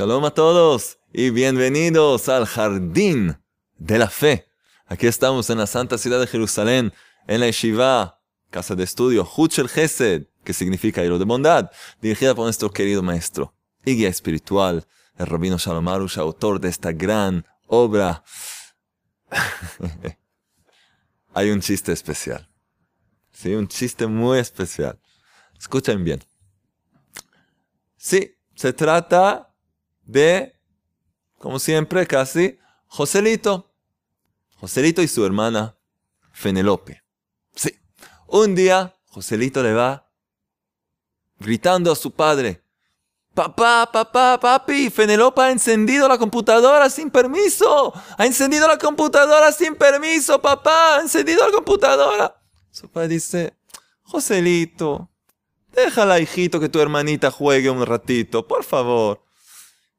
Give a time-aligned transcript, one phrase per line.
[0.00, 3.36] Shalom a todos y bienvenidos al Jardín
[3.76, 4.48] de la Fe.
[4.86, 6.94] Aquí estamos en la Santa Ciudad de Jerusalén,
[7.26, 8.18] en la Yeshiva,
[8.48, 13.52] casa de estudio, Huchel Gesed, que significa hilo de bondad, dirigida por nuestro querido maestro
[13.84, 14.86] y guía espiritual,
[15.18, 18.24] el rabino Shalom Arush, autor de esta gran obra.
[21.34, 22.48] Hay un chiste especial.
[23.32, 24.98] Sí, un chiste muy especial.
[25.58, 26.24] Escuchen bien.
[27.98, 29.49] Sí, se trata
[30.10, 30.54] de,
[31.38, 33.72] como siempre, casi, Joselito.
[34.56, 35.76] Joselito y su hermana
[36.32, 37.02] Fenelope.
[37.54, 37.78] Sí,
[38.26, 40.10] un día Joselito le va
[41.38, 42.62] gritando a su padre,
[43.34, 47.92] Papá, papá, papi, Fenelope ha encendido la computadora sin permiso.
[48.18, 50.96] Ha encendido la computadora sin permiso, papá.
[50.96, 52.36] Ha encendido la computadora.
[52.70, 53.54] Su padre dice,
[54.02, 55.08] Joselito,
[55.72, 59.22] déjala, hijito, que tu hermanita juegue un ratito, por favor.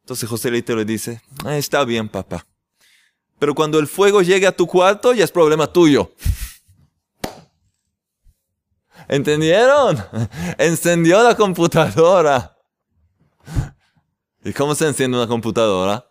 [0.02, 2.46] Entonces Joselito le dice, ah, está bien, papá.
[3.40, 6.12] Pero cuando el fuego llegue a tu cuarto, ya es problema tuyo.
[9.08, 10.04] ¿Entendieron?
[10.58, 12.56] Encendió la computadora.
[14.44, 16.08] ¿Y cómo se enciende una computadora?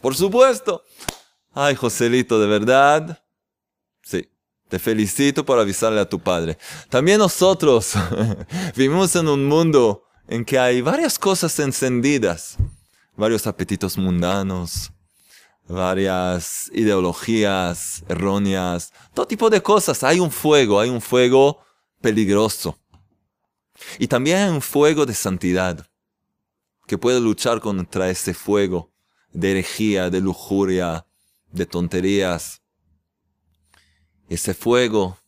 [0.00, 0.84] Por supuesto.
[1.52, 3.22] Ay, Joselito, de verdad.
[4.02, 4.28] Sí,
[4.68, 6.58] te felicito por avisarle a tu padre.
[6.88, 7.92] También nosotros
[8.76, 12.56] vivimos en un mundo en que hay varias cosas encendidas,
[13.16, 14.92] varios apetitos mundanos,
[15.68, 20.02] varias ideologías erróneas, todo tipo de cosas.
[20.04, 21.60] Hay un fuego, hay un fuego
[22.00, 22.78] peligroso.
[23.98, 25.86] Y también hay un fuego de santidad
[26.86, 28.92] que puede luchar contra ese fuego
[29.32, 31.06] de herejía, de lujuria,
[31.50, 32.60] de tonterías.
[34.28, 35.18] Ese fuego,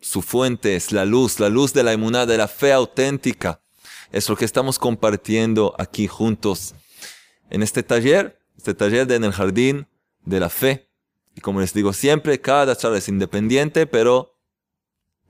[0.00, 3.62] su fuente es la luz, la luz de la inmunidad, de la fe auténtica
[4.12, 6.74] es lo que estamos compartiendo aquí juntos
[7.50, 9.86] en este taller, este taller de en el jardín
[10.24, 10.90] de la fe.
[11.34, 14.36] Y como les digo siempre, cada charla es independiente, pero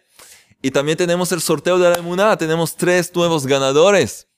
[0.61, 4.29] Y también tenemos el sorteo de la emunada, tenemos tres nuevos ganadores.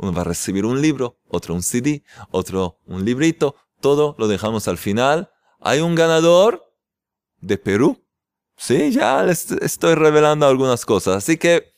[0.00, 3.54] Uno va a recibir un libro, otro un CD, otro un librito.
[3.82, 5.30] Todo lo dejamos al final.
[5.60, 6.64] Hay un ganador
[7.42, 8.02] de Perú.
[8.56, 11.16] Sí, ya les estoy revelando algunas cosas.
[11.16, 11.74] Así que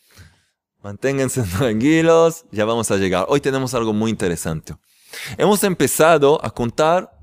[0.84, 2.44] manténganse tranquilos.
[2.52, 3.26] Ya vamos a llegar.
[3.28, 4.76] Hoy tenemos algo muy interesante.
[5.36, 7.18] Hemos empezado a contar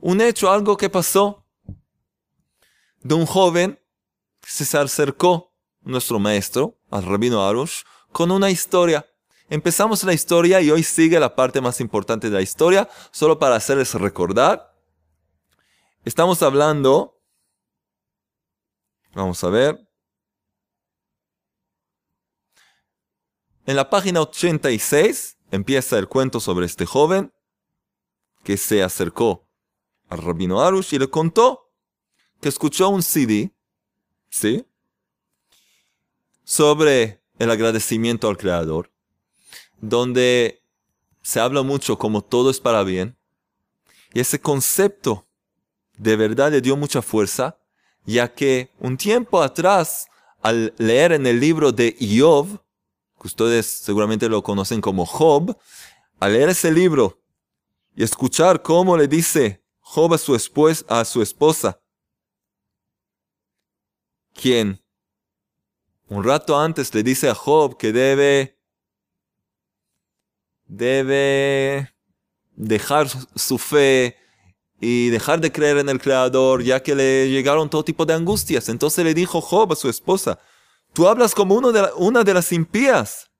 [0.00, 1.46] un hecho, algo que pasó
[3.02, 3.78] de un joven
[4.40, 9.06] que se acercó, nuestro maestro, al rabino Arush, con una historia.
[9.52, 13.54] Empezamos la historia y hoy sigue la parte más importante de la historia, solo para
[13.54, 14.74] hacerles recordar.
[16.06, 17.20] Estamos hablando,
[19.12, 19.86] vamos a ver,
[23.66, 27.30] en la página 86 empieza el cuento sobre este joven
[28.44, 29.50] que se acercó
[30.08, 31.74] al rabino Arush y le contó
[32.40, 33.54] que escuchó un CD,
[34.30, 34.66] ¿sí?
[36.42, 38.91] Sobre el agradecimiento al Creador
[39.82, 40.62] donde
[41.20, 43.18] se habla mucho como todo es para bien.
[44.14, 45.26] Y ese concepto
[45.98, 47.58] de verdad le dio mucha fuerza,
[48.06, 50.06] ya que un tiempo atrás,
[50.40, 52.62] al leer en el libro de Job,
[53.20, 55.56] que ustedes seguramente lo conocen como Job,
[56.20, 57.20] al leer ese libro
[57.94, 61.80] y escuchar cómo le dice Job a su, esposa, a su esposa,
[64.32, 64.80] quien
[66.08, 68.61] un rato antes le dice a Job que debe
[70.72, 71.92] debe
[72.56, 73.06] dejar
[73.36, 74.16] su fe
[74.80, 78.68] y dejar de creer en el Creador, ya que le llegaron todo tipo de angustias.
[78.68, 80.38] Entonces le dijo Job a su esposa,
[80.92, 83.30] tú hablas como uno de una de las impías.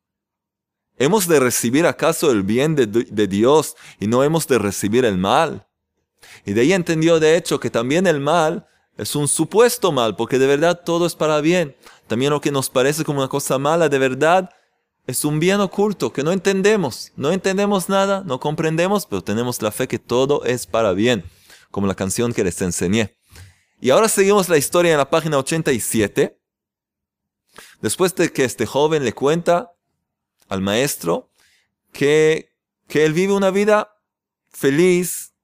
[0.99, 5.17] ¿Hemos de recibir acaso el bien de, de Dios y no hemos de recibir el
[5.17, 5.67] mal?
[6.45, 8.67] Y de ahí entendió de hecho que también el mal
[8.99, 11.75] es un supuesto mal, porque de verdad todo es para bien.
[12.09, 14.51] También lo que nos parece como una cosa mala, de verdad
[15.07, 17.13] es un bien oculto que no entendemos.
[17.17, 21.25] No entendemos nada, no comprendemos, pero tenemos la fe que todo es para bien,
[21.71, 23.17] como la canción que les enseñé.
[23.81, 26.39] Y ahora seguimos la historia en la página 87.
[27.81, 29.73] Después de que este joven le cuenta
[30.49, 31.31] al maestro
[31.93, 32.55] que,
[32.87, 33.97] que él vive una vida
[34.51, 35.35] feliz,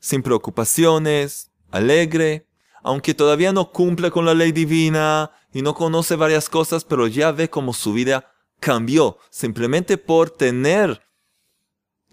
[0.00, 2.48] sin preocupaciones, alegre,
[2.82, 7.30] aunque todavía no cumple con la ley divina y no conoce varias cosas, pero ya
[7.30, 8.33] ve como su vida
[8.64, 11.02] cambió simplemente por tener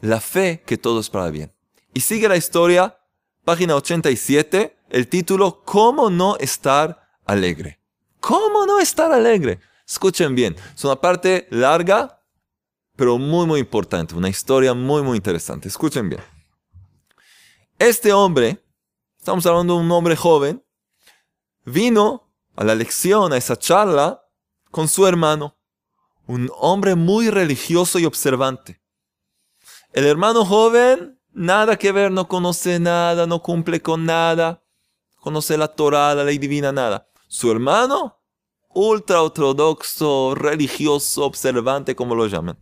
[0.02, 1.54] la fe que todo es para bien.
[1.94, 3.00] Y sigue la historia,
[3.46, 7.80] página 87, el título, ¿Cómo no estar alegre?
[8.20, 9.62] ¿Cómo no estar alegre?
[9.88, 12.22] Escuchen bien, es una parte larga,
[12.98, 15.70] pero muy, muy importante, una historia muy, muy interesante.
[15.70, 16.22] Escuchen bien.
[17.80, 18.62] Este hombre,
[19.18, 20.62] estamos hablando de un hombre joven,
[21.64, 24.22] vino a la lección, a esa charla,
[24.70, 25.61] con su hermano,
[26.28, 28.82] un hombre muy religioso y observante.
[29.94, 34.64] El hermano joven, nada que ver, no conoce nada, no cumple con nada,
[35.18, 37.08] conoce la Torah, la ley divina, nada.
[37.28, 38.20] Su hermano,
[38.70, 42.58] ultra ortodoxo, religioso, observante, como lo llaman.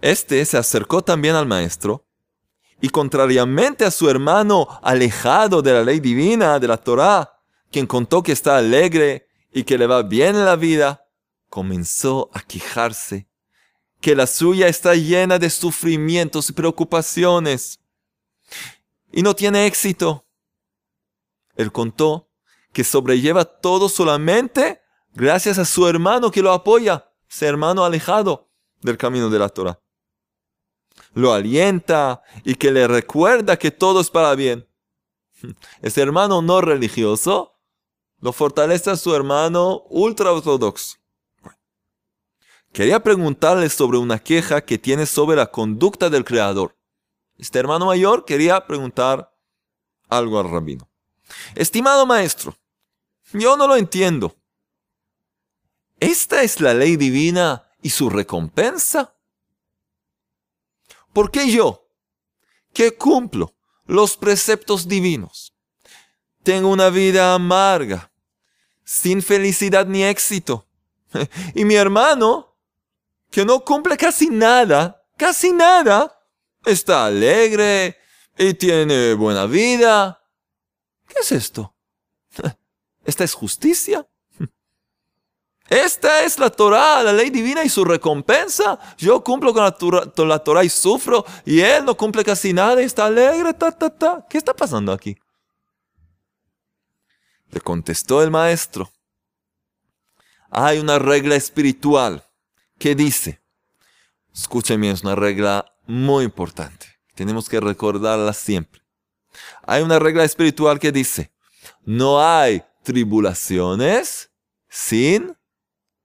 [0.00, 2.06] Este se acercó también al maestro
[2.80, 7.38] y contrariamente a su hermano alejado de la ley divina, de la Torah,
[7.70, 11.01] quien contó que está alegre y que le va bien en la vida,
[11.52, 13.28] comenzó a quejarse
[14.00, 17.78] que la suya está llena de sufrimientos y preocupaciones
[19.12, 20.24] y no tiene éxito.
[21.54, 22.30] Él contó
[22.72, 24.80] que sobrelleva todo solamente
[25.12, 28.48] gracias a su hermano que lo apoya, ese hermano alejado
[28.80, 29.78] del camino de la Torah.
[31.12, 34.66] Lo alienta y que le recuerda que todo es para bien.
[35.82, 37.58] Ese hermano no religioso
[38.20, 41.01] lo fortalece a su hermano ultra ortodoxo.
[42.72, 46.78] Quería preguntarle sobre una queja que tiene sobre la conducta del Creador.
[47.36, 49.36] Este hermano mayor quería preguntar
[50.08, 50.88] algo al rabino.
[51.54, 52.56] Estimado maestro,
[53.32, 54.36] yo no lo entiendo.
[56.00, 59.14] ¿Esta es la ley divina y su recompensa?
[61.12, 61.88] ¿Por qué yo,
[62.72, 63.54] que cumplo
[63.84, 65.54] los preceptos divinos,
[66.42, 68.10] tengo una vida amarga,
[68.82, 70.66] sin felicidad ni éxito?
[71.54, 72.51] Y mi hermano,
[73.32, 76.14] que no cumple casi nada, casi nada,
[76.66, 77.96] está alegre
[78.36, 80.22] y tiene buena vida.
[81.08, 81.74] ¿Qué es esto?
[83.04, 84.06] ¿Esta es justicia?
[85.68, 88.78] Esta es la Torah, la ley divina y su recompensa.
[88.98, 89.64] Yo cumplo con
[90.28, 93.54] la, Torah, y sufro, y él no cumple casi nada y está alegre.
[93.54, 94.26] Ta, ta, ta.
[94.28, 95.16] ¿Qué está pasando aquí?
[97.48, 98.92] Le contestó el maestro.
[100.50, 102.22] Hay una regla espiritual
[102.82, 103.40] que dice,
[104.34, 106.98] escúcheme, es una regla muy importante.
[107.14, 108.82] Tenemos que recordarla siempre.
[109.62, 111.32] Hay una regla espiritual que dice,
[111.84, 114.32] no hay tribulaciones
[114.68, 115.36] sin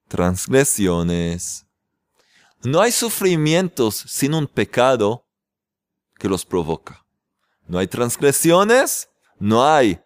[0.08, 1.66] transgresiones.
[2.62, 5.26] No hay sufrimientos sin un pecado
[6.20, 7.04] que los provoca.
[7.66, 9.10] No hay transgresiones,
[9.40, 10.00] no hay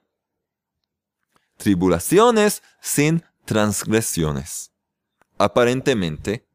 [1.58, 4.72] tribulaciones sin transgresiones.
[5.38, 6.48] Aparentemente,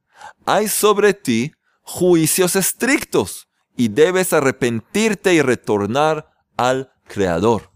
[0.45, 1.53] hay sobre ti
[1.83, 7.71] juicios estrictos y debes arrepentirte y retornar al Creador.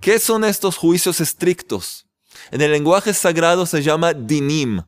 [0.00, 2.06] ¿Qué son estos juicios estrictos?
[2.50, 4.82] En el lenguaje sagrado se llama dinim.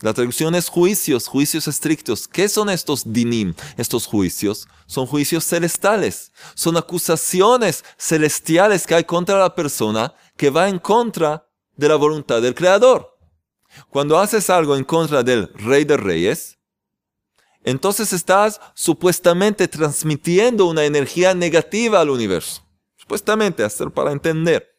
[0.00, 2.28] La traducción es juicios, juicios estrictos.
[2.28, 3.54] ¿Qué son estos dinim?
[3.76, 6.32] Estos juicios son juicios celestiales.
[6.54, 12.42] Son acusaciones celestiales que hay contra la persona que va en contra de la voluntad
[12.42, 13.15] del Creador.
[13.90, 16.58] Cuando haces algo en contra del Rey de Reyes,
[17.62, 22.64] entonces estás supuestamente transmitiendo una energía negativa al universo.
[22.96, 24.76] Supuestamente, hacer para entender.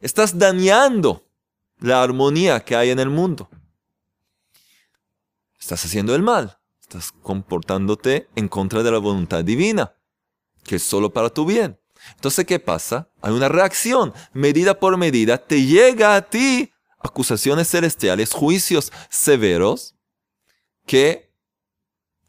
[0.00, 1.24] Estás dañando
[1.78, 3.48] la armonía que hay en el mundo.
[5.58, 6.58] Estás haciendo el mal.
[6.80, 9.94] Estás comportándote en contra de la voluntad divina,
[10.62, 11.78] que es solo para tu bien.
[12.14, 13.10] Entonces, ¿qué pasa?
[13.20, 14.12] Hay una reacción.
[14.32, 16.72] Medida por medida te llega a ti
[17.06, 19.94] acusaciones celestiales, juicios severos,
[20.86, 21.32] que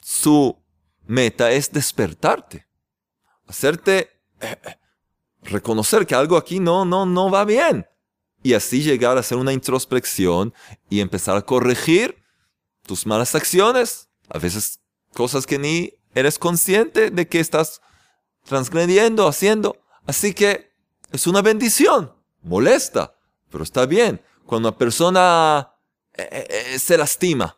[0.00, 0.56] su
[1.06, 2.66] meta es despertarte,
[3.46, 4.56] hacerte eh,
[5.42, 7.86] reconocer que algo aquí no, no, no va bien.
[8.42, 10.54] Y así llegar a hacer una introspección
[10.88, 12.22] y empezar a corregir
[12.86, 14.80] tus malas acciones, a veces
[15.12, 17.80] cosas que ni eres consciente de que estás
[18.44, 19.76] transgrediendo, haciendo.
[20.06, 20.72] Así que
[21.12, 23.14] es una bendición, molesta,
[23.50, 24.20] pero está bien.
[24.48, 25.74] Cuando una persona
[26.14, 27.54] eh, se lastima,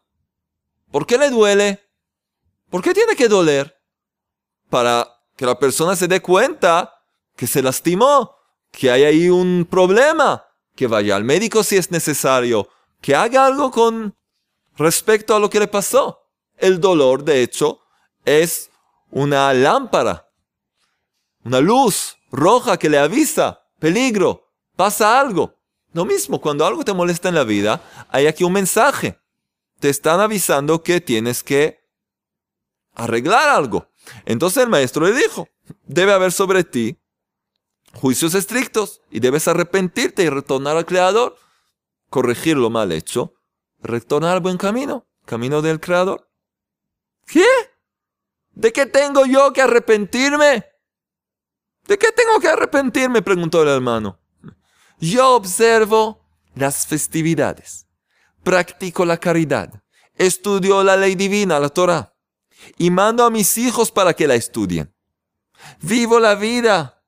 [0.91, 1.89] ¿por qué le duele?
[2.69, 3.81] ¿Por qué tiene que doler?
[4.69, 5.07] Para
[5.37, 6.93] que la persona se dé cuenta
[7.37, 8.35] que se lastimó,
[8.73, 10.45] que hay ahí un problema,
[10.75, 12.69] que vaya al médico si es necesario,
[13.01, 14.17] que haga algo con
[14.77, 16.27] respecto a lo que le pasó.
[16.57, 17.83] El dolor, de hecho,
[18.25, 18.69] es
[19.13, 20.29] una lámpara,
[21.45, 25.60] una luz roja que le avisa, peligro, pasa algo.
[25.93, 29.19] Lo mismo, cuando algo te molesta en la vida, hay aquí un mensaje.
[29.81, 31.81] Te están avisando que tienes que
[32.95, 33.89] arreglar algo.
[34.25, 35.49] Entonces el maestro le dijo,
[35.85, 36.99] debe haber sobre ti
[37.95, 41.37] juicios estrictos y debes arrepentirte y retornar al Creador,
[42.09, 43.35] corregir lo mal hecho,
[43.81, 46.29] retornar al buen camino, camino del Creador.
[47.27, 47.47] ¿Qué?
[48.51, 50.67] ¿De qué tengo yo que arrepentirme?
[51.87, 53.23] ¿De qué tengo que arrepentirme?
[53.23, 54.20] preguntó el hermano.
[55.01, 56.21] Yo observo
[56.55, 57.87] las festividades,
[58.43, 59.83] practico la caridad,
[60.15, 62.15] estudio la ley divina, la Torah,
[62.77, 64.95] y mando a mis hijos para que la estudien.
[65.81, 67.03] Vivo la vida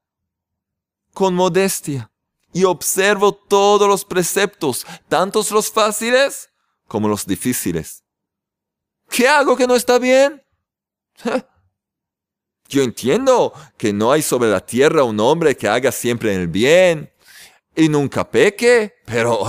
[1.13, 2.11] con modestia
[2.55, 6.49] y observo todos los preceptos, tantos los fáciles
[6.89, 8.03] como los difíciles.
[9.11, 10.43] ¿Qué hago que no está bien?
[12.69, 17.12] Yo entiendo que no hay sobre la tierra un hombre que haga siempre el bien
[17.75, 19.45] y nunca peque, pero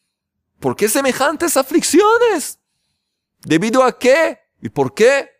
[0.60, 2.58] ¿por qué semejantes aflicciones?
[3.40, 4.38] ¿Debido a qué?
[4.60, 5.30] ¿Y por qué?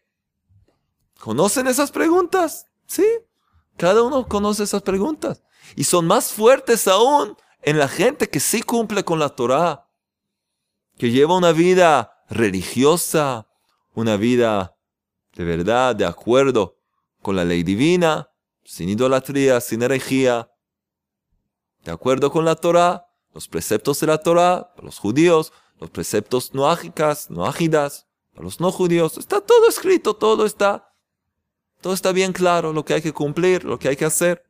[1.18, 2.66] ¿Conocen esas preguntas?
[2.87, 3.06] Sí,
[3.76, 5.42] cada uno conoce esas preguntas.
[5.76, 9.88] Y son más fuertes aún en la gente que sí cumple con la Torah,
[10.97, 13.49] que lleva una vida religiosa,
[13.94, 14.76] una vida
[15.35, 16.78] de verdad, de acuerdo
[17.23, 18.30] con la ley divina,
[18.64, 20.50] sin idolatría, sin herejía,
[21.85, 26.54] de acuerdo con la Torah, los preceptos de la Torah, para los judíos, los preceptos
[26.54, 30.92] no ágicas, no ágidas, para los no judíos, está todo escrito, todo está,
[31.80, 34.44] todo está bien claro, lo que hay que cumplir, lo que hay que hacer.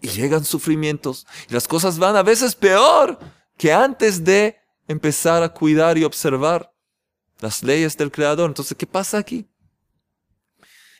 [0.00, 3.18] Y llegan sufrimientos, y las cosas van a veces peor
[3.56, 6.72] que antes de empezar a cuidar y observar
[7.40, 8.48] las leyes del Creador.
[8.48, 9.48] Entonces, ¿qué pasa aquí?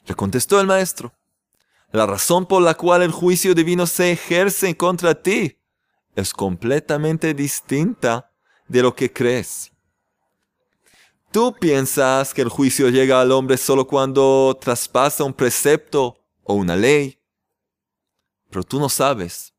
[0.05, 1.13] Le contestó el maestro,
[1.91, 5.59] la razón por la cual el juicio divino se ejerce contra ti
[6.15, 8.33] es completamente distinta
[8.67, 9.73] de lo que crees.
[11.31, 16.77] Tú piensas que el juicio llega al hombre solo cuando traspasa un precepto o una
[16.77, 17.21] ley,
[18.51, 19.55] pero tú no sabes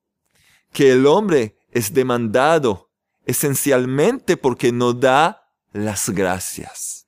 [0.71, 2.89] que el hombre es demandado
[3.25, 6.99] esencialmente porque no da las gracias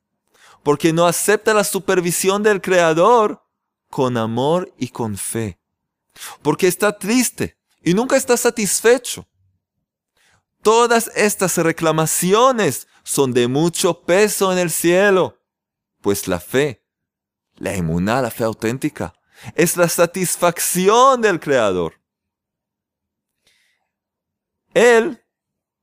[0.64, 3.44] porque no acepta la supervisión del Creador
[3.92, 5.60] con amor y con fe,
[6.42, 9.28] porque está triste y nunca está satisfecho.
[10.64, 15.38] Todas estas reclamaciones son de mucho peso en el cielo,
[16.02, 16.84] pues la fe,
[17.58, 19.14] la emuná, la fe auténtica,
[19.56, 22.00] es la satisfacción del Creador.
[24.74, 25.22] Él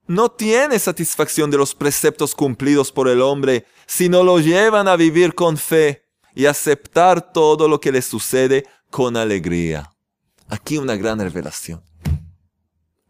[0.07, 5.35] no tiene satisfacción de los preceptos cumplidos por el hombre, sino lo llevan a vivir
[5.35, 6.08] con fe
[6.39, 9.93] y aceptar todo lo que le sucede con alegría.
[10.49, 11.83] Aquí una gran revelación.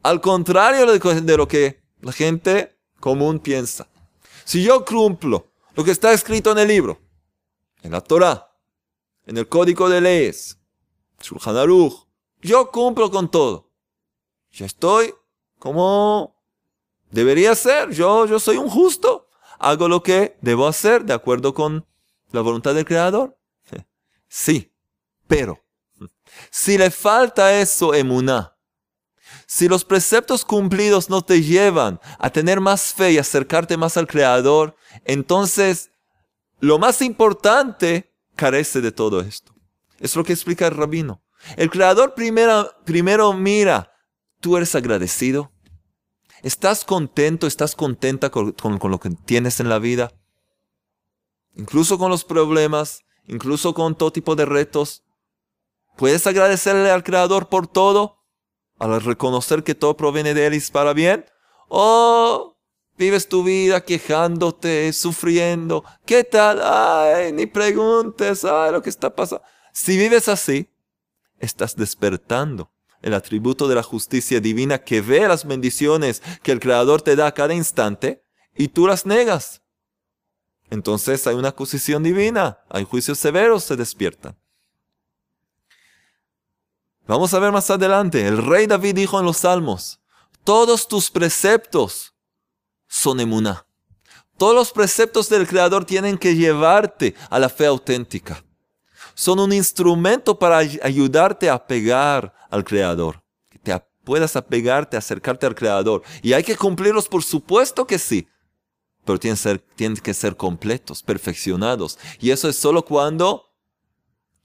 [0.02, 3.86] Al contrario de lo que la gente común piensa.
[4.46, 6.98] Si yo cumplo lo que está escrito en el libro,
[7.82, 8.50] en la Torah,
[9.26, 10.58] en el código de leyes,
[11.20, 12.06] Shulchan Aruch,
[12.40, 13.70] yo cumplo con todo.
[14.52, 15.12] Ya estoy
[15.58, 16.34] como
[17.10, 19.28] Debería ser, yo, yo soy un justo.
[19.58, 21.86] Hago lo que debo hacer de acuerdo con
[22.30, 23.38] la voluntad del Creador.
[24.28, 24.74] Sí,
[25.26, 25.64] pero
[26.50, 28.54] si le falta eso, emuná,
[29.46, 34.06] si los preceptos cumplidos no te llevan a tener más fe y acercarte más al
[34.06, 35.90] Creador, entonces
[36.60, 39.54] lo más importante carece de todo esto.
[39.98, 41.22] Es lo que explica el rabino.
[41.56, 43.92] El Creador primero, primero mira,
[44.40, 45.52] ¿tú eres agradecido?
[46.42, 47.46] ¿Estás contento?
[47.46, 50.12] ¿Estás contenta con, lo que tienes en la vida?
[51.54, 55.04] Incluso con los problemas, incluso con todo tipo de retos.
[55.96, 58.24] ¿Puedes agradecerle al Creador por todo?
[58.78, 61.24] Al reconocer que todo proviene de Él y es para bien.
[61.68, 62.56] ¿O
[62.96, 65.84] vives tu vida quejándote, sufriendo?
[66.06, 66.60] ¿Qué tal?
[66.62, 69.44] Ay, ni preguntes, ay, lo que está pasando.
[69.72, 70.70] Si vives así,
[71.38, 72.70] estás despertando
[73.02, 77.28] el atributo de la justicia divina que ve las bendiciones que el Creador te da
[77.28, 78.24] a cada instante
[78.56, 79.62] y tú las negas.
[80.70, 84.36] Entonces hay una acusación divina, hay juicios severos, se despiertan.
[87.06, 88.26] Vamos a ver más adelante.
[88.26, 90.00] El rey David dijo en los Salmos,
[90.44, 92.14] todos tus preceptos
[92.86, 93.66] son emuná.
[94.36, 98.44] Todos los preceptos del Creador tienen que llevarte a la fe auténtica
[99.18, 103.20] son un instrumento para ayudarte a pegar al Creador.
[103.48, 106.04] Que te puedas apegarte, acercarte al Creador.
[106.22, 108.28] Y hay que cumplirlos, por supuesto que sí.
[109.08, 111.98] Pero tienen, que ser completos, perfeccionados.
[112.20, 113.54] Y eso es solo cuando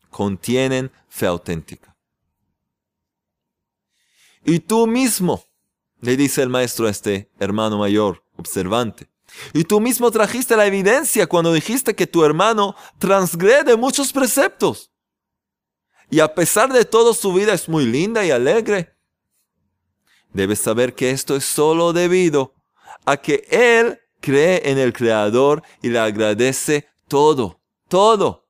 [0.09, 1.93] contienen fe auténtica.
[4.45, 5.43] Y tú mismo,
[5.99, 9.09] le dice el maestro a este hermano mayor, observante,
[9.51, 14.93] Y tú mismo trajiste la evidencia cuando dijiste que tu hermano transgrede muchos preceptos.
[16.09, 18.95] Y a pesar de todo su vida es muy linda y alegre.
[20.31, 22.55] Debes saber que esto es solo debido
[23.05, 28.47] a que él cree en el Creador y le agradece todo, todo.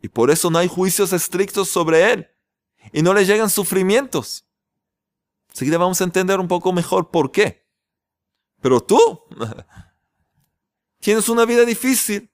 [0.00, 2.28] Y por eso no hay juicios estrictos sobre él
[2.90, 4.46] y no le llegan sufrimientos.
[5.52, 7.66] Seguida vamos a entender un poco mejor por qué.
[8.62, 8.98] Pero tú
[10.98, 12.30] tienes una vida difícil.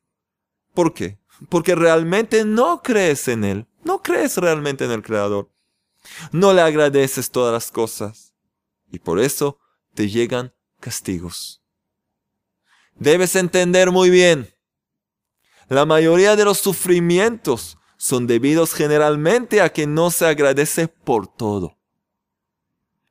[0.73, 1.19] ¿Por qué?
[1.49, 3.67] Porque realmente no crees en Él.
[3.83, 5.51] No crees realmente en el Creador.
[6.31, 8.35] No le agradeces todas las cosas.
[8.93, 9.59] Y por eso
[9.95, 11.66] te llegan castigos.
[12.99, 14.53] Debes entender muy bien.
[15.69, 21.77] La mayoría de los sufrimientos son debidos generalmente a que no se agradece por todo.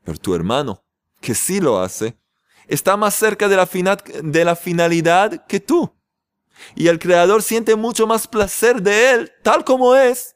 [0.04, 0.84] Pero tu hermano,
[1.20, 2.18] que sí lo hace,
[2.68, 3.56] está más cerca de
[4.46, 5.92] la, finalidad que tú.
[6.76, 10.36] Y el Creador siente mucho más placer de Él, tal como es,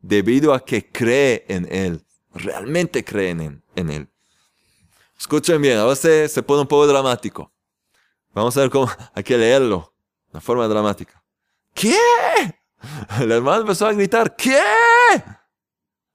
[0.00, 4.08] debido a que cree en Él, realmente creen en, en Él.
[5.18, 7.51] Escuchen bien, a veces se pone un poco dramático.
[8.32, 9.94] Vamos a ver cómo, hay que leerlo,
[10.32, 11.22] de forma dramática.
[11.74, 11.98] ¿Qué?
[13.20, 14.60] El hermano empezó a gritar, ¿qué?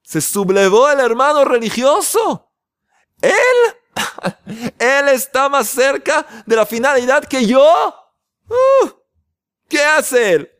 [0.01, 2.51] Se sublevó el hermano religioso.
[3.21, 3.33] Él,
[4.79, 7.93] él está más cerca de la finalidad que yo.
[8.47, 8.89] Uh,
[9.67, 10.51] ¿Qué hace él?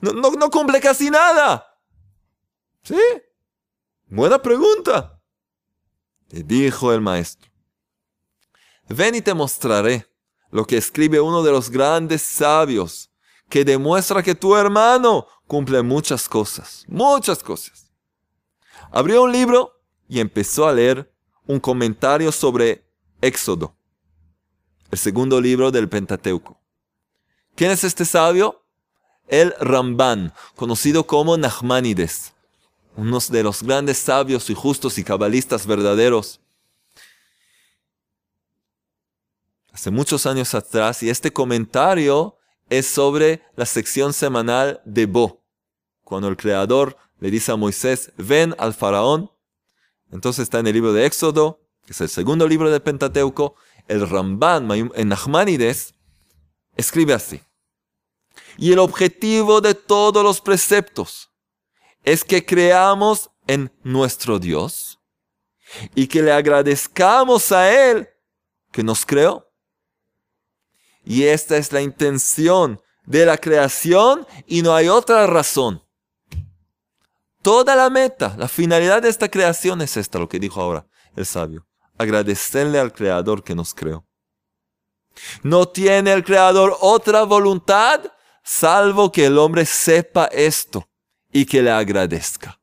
[0.00, 1.66] No, no, no cumple casi nada.
[2.82, 3.00] ¿Sí?
[4.06, 5.20] Buena pregunta.
[6.28, 7.50] Le dijo el maestro.
[8.88, 10.09] Ven y te mostraré
[10.50, 13.10] lo que escribe uno de los grandes sabios,
[13.48, 17.90] que demuestra que tu hermano cumple muchas cosas, muchas cosas.
[18.92, 19.72] Abrió un libro
[20.08, 21.12] y empezó a leer
[21.46, 22.84] un comentario sobre
[23.20, 23.74] Éxodo,
[24.90, 26.60] el segundo libro del Pentateuco.
[27.54, 28.64] ¿Quién es este sabio?
[29.28, 32.32] El Ramban, conocido como Nachmanides,
[32.96, 36.40] uno de los grandes sabios y justos y cabalistas verdaderos
[39.72, 42.36] hace muchos años atrás y este comentario
[42.68, 45.44] es sobre la sección semanal de Bo.
[46.04, 49.30] Cuando el creador le dice a Moisés, ven al faraón.
[50.10, 53.56] Entonces está en el libro de Éxodo, que es el segundo libro de Pentateuco.
[53.88, 55.94] El Ramban en Nachmanides
[56.76, 57.42] escribe así.
[58.56, 61.30] Y el objetivo de todos los preceptos
[62.04, 65.00] es que creamos en nuestro Dios
[65.94, 68.08] y que le agradezcamos a Él
[68.72, 69.49] que nos creó
[71.04, 75.82] y esta es la intención de la creación y no hay otra razón.
[77.42, 80.86] Toda la meta, la finalidad de esta creación es esta, lo que dijo ahora
[81.16, 81.66] el sabio.
[81.96, 84.06] Agradecerle al Creador que nos creó.
[85.42, 88.02] No tiene el Creador otra voluntad
[88.42, 90.88] salvo que el hombre sepa esto
[91.32, 92.58] y que le agradezca.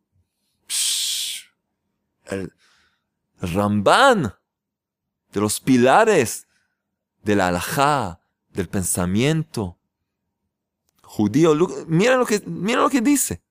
[2.25, 2.53] el
[3.39, 4.33] Ramban
[5.31, 6.47] de los pilares
[7.21, 8.19] de la alajá,
[8.57, 9.77] del pensamiento
[11.03, 11.55] judío.
[11.87, 13.41] Mira lo que, lo que dice.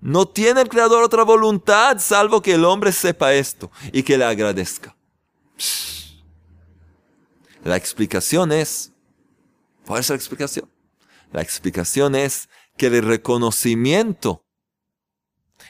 [0.00, 4.24] No tiene el Creador otra voluntad salvo que el hombre sepa esto y que le
[4.24, 4.96] agradezca.
[7.62, 8.90] La explicación es,
[9.86, 10.70] ¿cuál es la explicación?
[11.30, 14.46] La explicación es que el reconocimiento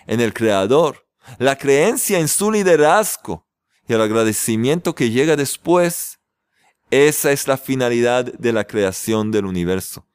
[0.06, 1.08] en el Creador,
[1.38, 3.44] la creencia en su liderazgo
[3.88, 6.19] y el agradecimiento que llega después
[6.90, 10.07] esa es la finalidad de la creación del universo.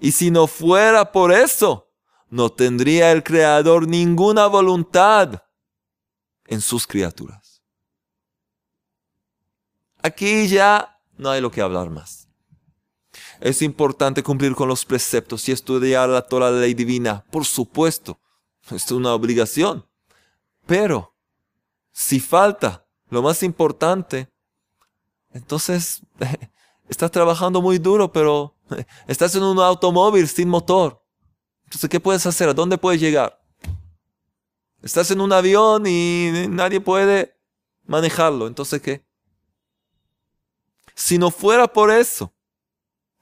[0.00, 1.90] Y si no fuera por eso,
[2.28, 5.42] no tendría el Creador ninguna voluntad
[6.46, 7.62] en sus criaturas.
[10.02, 12.28] Aquí ya no hay lo que hablar más.
[13.40, 18.20] Es importante cumplir con los preceptos y estudiar la, toda la ley divina, por supuesto.
[18.70, 19.86] Es una obligación.
[20.66, 21.14] Pero,
[21.92, 24.33] si falta lo más importante,
[25.34, 26.00] entonces,
[26.88, 28.56] estás trabajando muy duro, pero
[29.06, 31.04] estás en un automóvil sin motor.
[31.64, 32.48] Entonces, ¿qué puedes hacer?
[32.48, 33.40] ¿A dónde puedes llegar?
[34.80, 37.36] Estás en un avión y nadie puede
[37.84, 38.46] manejarlo.
[38.46, 39.04] Entonces, ¿qué?
[40.94, 42.32] Si no fuera por eso,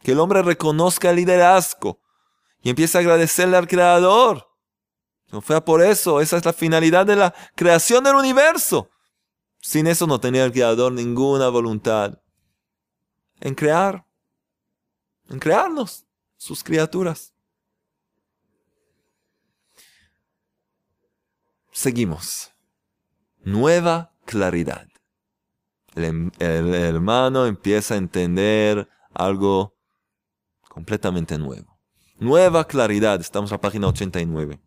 [0.02, 2.00] que el hombre reconozca el liderazgo
[2.62, 4.48] y empiece a agradecerle al Creador.
[5.26, 8.90] Si no fuera por eso, esa es la finalidad de la creación del universo.
[9.62, 12.20] Sin eso no tenía el Creador ninguna voluntad
[13.40, 14.04] en crear,
[15.28, 16.04] en crearnos,
[16.36, 17.32] sus criaturas.
[21.70, 22.52] Seguimos.
[23.44, 24.88] Nueva claridad.
[25.94, 29.76] El, el hermano empieza a entender algo
[30.68, 31.78] completamente nuevo.
[32.18, 33.20] Nueva claridad.
[33.20, 34.60] Estamos en la página 89.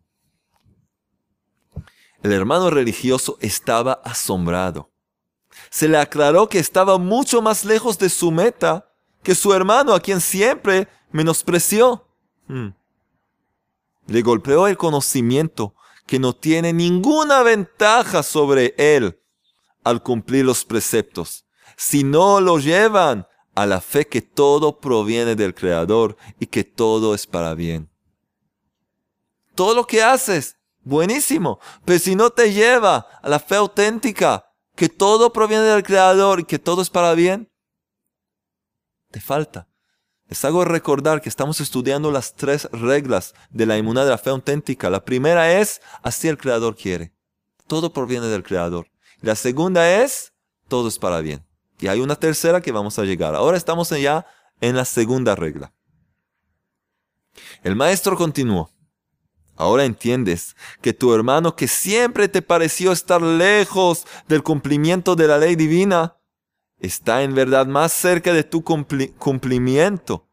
[2.26, 4.90] El hermano religioso estaba asombrado.
[5.70, 8.90] Se le aclaró que estaba mucho más lejos de su meta
[9.22, 12.04] que su hermano a quien siempre menospreció.
[12.48, 12.70] Hmm.
[14.08, 19.20] Le golpeó el conocimiento que no tiene ninguna ventaja sobre él
[19.84, 21.44] al cumplir los preceptos,
[21.76, 27.14] si no lo llevan a la fe que todo proviene del Creador y que todo
[27.14, 27.88] es para bien.
[29.54, 30.55] Todo lo que haces,
[30.86, 34.46] buenísimo, pero si no te lleva a la fe auténtica,
[34.76, 37.50] que todo proviene del Creador y que todo es para bien,
[39.10, 39.68] te falta.
[40.28, 44.30] Les hago recordar que estamos estudiando las tres reglas de la inmunidad de la fe
[44.30, 44.90] auténtica.
[44.90, 47.12] La primera es, así el Creador quiere.
[47.66, 48.86] Todo proviene del Creador.
[49.20, 50.32] La segunda es,
[50.68, 51.44] todo es para bien.
[51.80, 53.34] Y hay una tercera que vamos a llegar.
[53.34, 54.26] Ahora estamos ya
[54.60, 55.72] en la segunda regla.
[57.62, 58.75] El maestro continuó.
[59.56, 65.38] Ahora entiendes que tu hermano que siempre te pareció estar lejos del cumplimiento de la
[65.38, 66.16] ley divina,
[66.78, 70.28] está en verdad más cerca de tu cumplimiento,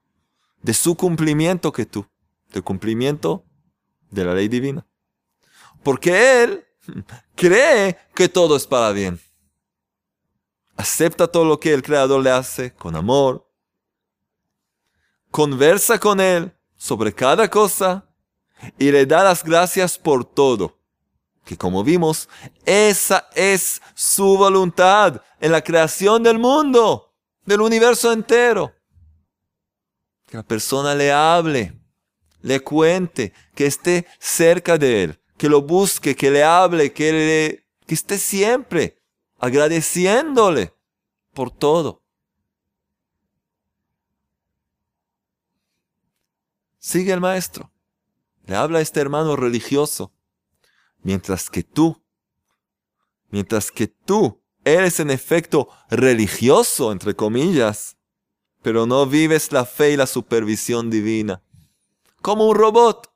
[0.61, 2.05] de su cumplimiento que tú,
[2.51, 3.45] del cumplimiento
[4.11, 4.85] de la ley divina.
[5.83, 6.65] Porque él
[7.35, 9.19] cree que todo es para bien.
[10.75, 13.49] Acepta todo lo que el Creador le hace con amor.
[15.31, 18.12] Conversa con él sobre cada cosa
[18.77, 20.77] y le da las gracias por todo.
[21.45, 22.29] Que como vimos,
[22.65, 27.13] esa es su voluntad en la creación del mundo,
[27.45, 28.73] del universo entero.
[30.25, 31.77] Que la persona le hable,
[32.41, 37.67] le cuente, que esté cerca de él, que lo busque, que le hable, que, le,
[37.85, 39.01] que esté siempre
[39.37, 40.73] agradeciéndole
[41.33, 42.01] por todo.
[46.79, 47.72] Sigue el maestro.
[48.45, 50.11] Le habla a este hermano religioso.
[51.01, 52.01] Mientras que tú,
[53.29, 57.97] mientras que tú eres en efecto religioso, entre comillas,
[58.61, 61.41] pero no vives la fe y la supervisión divina.
[62.21, 63.11] Como un robot,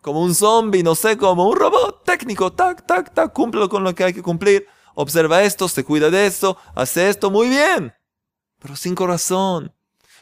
[0.00, 3.94] como un zombie, no sé, como un robot técnico, tac, tac, tac, cumple con lo
[3.94, 4.66] que hay que cumplir.
[4.94, 7.92] Observa esto, se cuida de esto, hace esto, muy bien.
[8.60, 9.74] Pero sin corazón,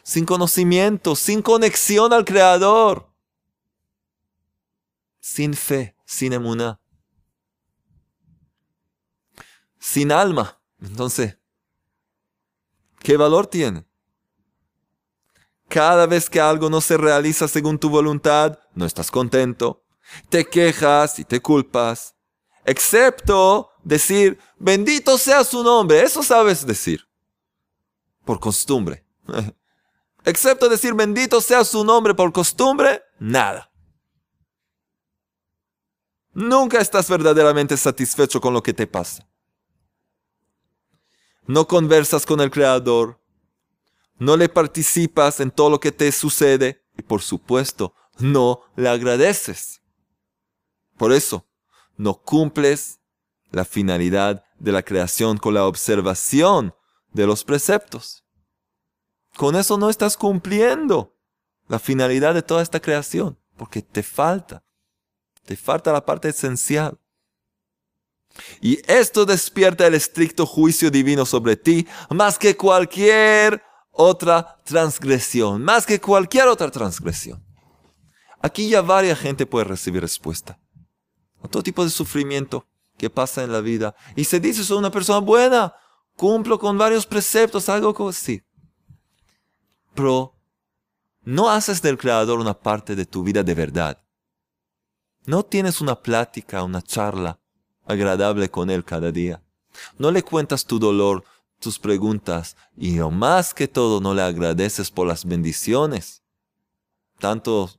[0.03, 3.14] sin conocimiento, sin conexión al Creador
[5.25, 6.79] sin fe, sin emuná,
[9.79, 10.61] sin alma.
[10.79, 11.35] Entonces,
[12.99, 13.87] ¿qué valor tiene?
[15.67, 19.83] Cada vez que algo no se realiza según tu voluntad, no estás contento,
[20.29, 22.13] te quejas y te culpas,
[22.63, 27.01] excepto decir, bendito sea su nombre, eso sabes decir,
[28.25, 29.03] por costumbre.
[30.23, 33.71] excepto decir, bendito sea su nombre por costumbre, nada.
[36.35, 39.25] Nunca estás verdaderamente satisfecho con lo que te pasa.
[41.47, 43.21] No conversas con el Creador.
[44.17, 46.83] No le participas en todo lo que te sucede.
[46.97, 49.81] Y por supuesto, no le agradeces.
[50.97, 51.47] Por eso,
[51.95, 52.99] no cumples
[53.51, 56.75] la finalidad de la creación con la observación
[57.13, 58.25] de los preceptos.
[59.37, 61.15] Con eso no estás cumpliendo
[61.69, 64.64] la finalidad de toda esta creación, porque te falta.
[65.45, 66.97] Te falta la parte esencial.
[68.61, 75.85] Y esto despierta el estricto juicio divino sobre ti más que cualquier otra transgresión, más
[75.85, 77.45] que cualquier otra transgresión.
[78.41, 80.59] Aquí ya varias gente puede recibir respuesta
[81.41, 83.95] a todo tipo de sufrimiento que pasa en la vida.
[84.15, 85.73] Y se dice, soy una persona buena,
[86.15, 88.41] cumplo con varios preceptos, algo así.
[89.93, 90.35] Pero
[91.23, 94.04] no haces del Creador una parte de tu vida de verdad.
[95.25, 97.39] No tienes una plática, una charla
[97.85, 99.41] agradable con Él cada día.
[99.97, 101.23] No le cuentas tu dolor,
[101.59, 106.23] tus preguntas y lo más que todo no le agradeces por las bendiciones,
[107.19, 107.71] tanto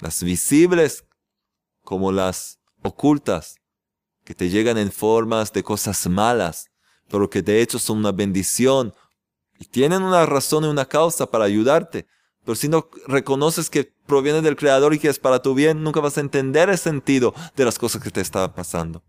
[0.00, 1.04] las visibles
[1.82, 3.56] como las ocultas,
[4.24, 6.68] que te llegan en formas de cosas malas,
[7.08, 8.92] pero que de hecho son una bendición
[9.58, 12.08] y tienen una razón y una causa para ayudarte.
[12.46, 15.98] Pero si no reconoces que proviene del Creador y que es para tu bien, nunca
[15.98, 19.02] vas a entender el sentido de las cosas que te están pasando.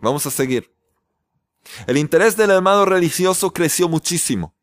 [0.00, 0.74] Vamos a seguir.
[1.86, 4.56] El interés del hermano religioso creció muchísimo.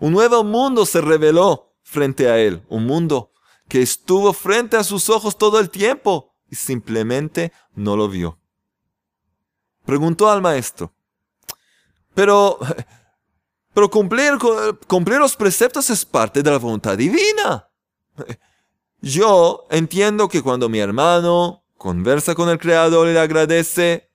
[0.00, 2.64] Un nuevo mundo se reveló frente a él.
[2.70, 3.32] Un mundo
[3.68, 8.40] que estuvo frente a sus ojos todo el tiempo y simplemente no lo vio.
[9.84, 10.94] preguntó al maestro,
[12.14, 12.58] pero,
[13.76, 14.38] pero cumplir,
[14.86, 17.68] cumplir los preceptos es parte de la voluntad divina.
[19.02, 24.10] Yo entiendo que cuando mi hermano conversa con el Creador y le agradece,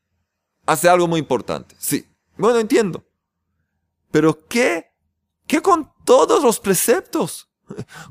[0.65, 1.75] hace algo muy importante.
[1.77, 2.03] Sí,
[2.37, 3.03] bueno, entiendo.
[4.09, 4.95] Pero ¿qué?
[5.45, 7.47] ¿Qué con todos los preceptos?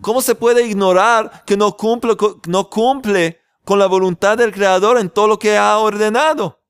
[0.02, 5.10] ¿Cómo se puede ignorar que no cumple, no cumple con la voluntad del Creador en
[5.10, 6.60] todo lo que ha ordenado?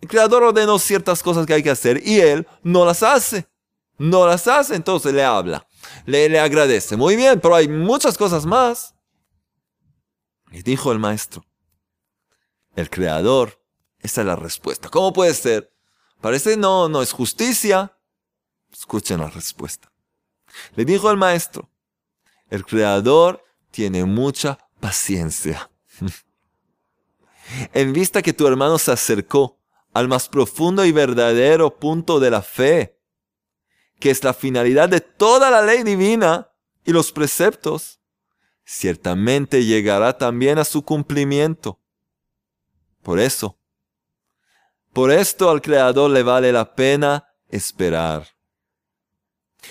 [0.00, 3.49] El Creador ordenó ciertas cosas que hay que hacer y Él no las hace.
[4.00, 5.68] No las hace, entonces le habla,
[6.06, 6.96] le, le agradece.
[6.96, 8.94] Muy bien, pero hay muchas cosas más.
[10.52, 11.44] Y dijo el maestro,
[12.76, 13.62] el Creador,
[13.98, 14.88] esa es la respuesta.
[14.88, 15.70] ¿Cómo puede ser?
[16.22, 17.94] Parece no, no es justicia.
[18.72, 19.92] Escuchen la respuesta.
[20.76, 21.68] Le dijo el maestro,
[22.48, 25.70] el Creador tiene mucha paciencia.
[27.74, 29.58] en vista que tu hermano se acercó
[29.92, 32.99] al más profundo y verdadero punto de la fe,
[34.00, 36.50] que es la finalidad de toda la ley divina
[36.84, 38.00] y los preceptos,
[38.64, 41.78] ciertamente llegará también a su cumplimiento.
[43.02, 43.58] Por eso,
[44.92, 48.26] por esto al Creador le vale la pena esperar.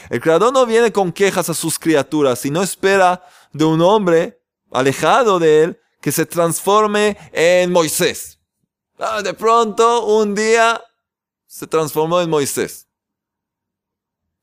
[0.10, 5.40] El Creador no viene con quejas a sus criaturas, sino espera de un hombre alejado
[5.40, 8.40] de él que se transforme en Moisés.
[9.00, 10.82] Ah, de pronto, un día,
[11.48, 12.89] se transformó en Moisés.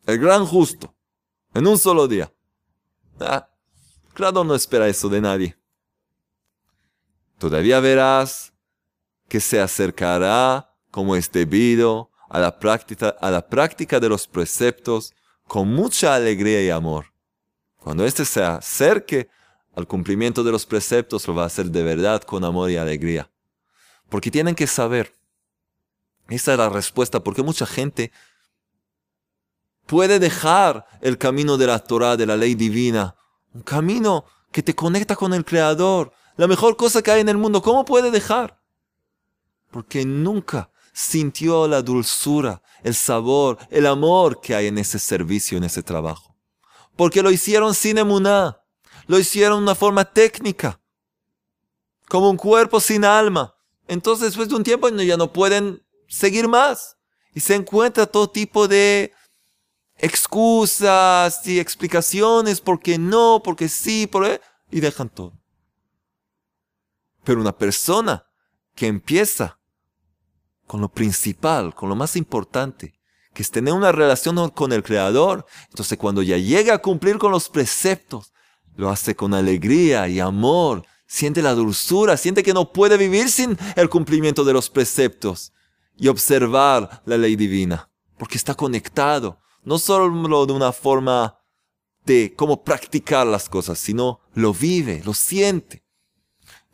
[0.07, 0.95] El gran justo.
[1.53, 2.33] En un solo día.
[3.21, 3.49] Ah,
[4.15, 5.57] claro, no espera eso de nadie.
[7.39, 8.53] Todavía verás
[9.29, 15.15] que se acercará como es debido a la práctica, a la práctica de los preceptos
[15.47, 17.13] con mucha alegría y amor.
[17.79, 19.29] Cuando éste se acerque
[19.75, 23.31] al cumplimiento de los preceptos, lo va a hacer de verdad con amor y alegría.
[24.09, 25.15] Porque tienen que saber.
[26.29, 28.13] Esa es la respuesta, porque mucha gente
[29.87, 33.17] puede dejar el camino de la Torah, de la ley divina,
[33.55, 37.39] un camino que te conecta con el Creador, la mejor cosa que hay en el
[37.39, 37.63] mundo.
[37.63, 38.61] ¿Cómo puede dejar?
[39.71, 45.65] Porque nunca sintió la dulzura, el sabor, el amor que hay en ese servicio, en
[45.65, 46.37] ese trabajo.
[46.97, 48.61] Porque lo hicieron sin emuná,
[49.07, 50.81] lo hicieron de una forma técnica,
[52.09, 53.55] como un cuerpo sin alma.
[53.89, 56.97] Entonces, después de un tiempo, ya no pueden seguir más.
[57.35, 59.13] Y se encuentra todo tipo de
[59.99, 64.41] excusas y explicaciones, porque no, porque sí, por...
[64.71, 65.33] y dejan todo.
[67.25, 68.27] Pero una persona
[68.75, 69.59] que empieza
[70.67, 72.95] con lo principal, con lo más importante,
[73.33, 77.31] que es tener una relación con el Creador, entonces cuando ya llega a cumplir con
[77.31, 78.33] los preceptos,
[78.77, 83.57] lo hace con alegría y amor siente la dulzura, siente que no puede vivir sin
[83.77, 85.53] el cumplimiento de los preceptos
[85.97, 91.41] y observar la ley divina, porque está conectado, no solo de una forma
[92.05, 95.83] de cómo practicar las cosas, sino lo vive, lo siente.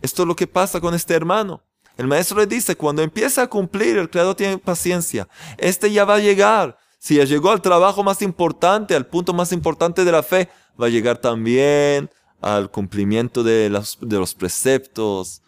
[0.03, 1.63] Esto es lo que pasa con este hermano.
[1.97, 5.27] El maestro le dice, cuando empieza a cumplir, el creador tiene paciencia.
[5.57, 6.77] Este ya va a llegar.
[6.99, 10.51] Si ya llegó al trabajo más importante, al punto más importante de la fe,
[10.81, 12.11] va a llegar también
[12.43, 15.41] al cumplimiento de los, de los preceptos,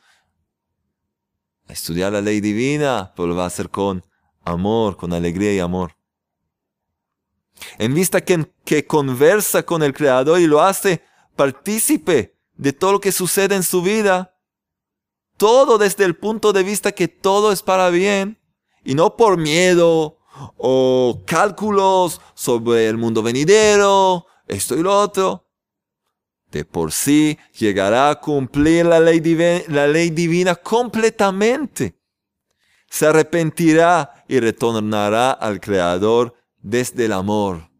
[1.68, 4.02] a estudiar la ley divina, pero lo va a hacer con
[4.44, 5.94] amor, con alegría y amor.
[7.78, 11.02] En vista que, conversa con el Creador y lo hace
[11.36, 14.36] partícipe de todo lo que sucede en su vida,
[15.36, 18.40] todo desde el punto de vista que todo es para bien,
[18.84, 20.18] y no por miedo
[20.56, 25.48] o cálculos sobre el mundo venidero, esto y lo otro,
[26.50, 29.20] de por sí llegará a cumplir la ley,
[29.68, 31.98] la ley divina completamente.
[32.88, 37.70] Se arrepentirá y retornará al Creador desde el amor.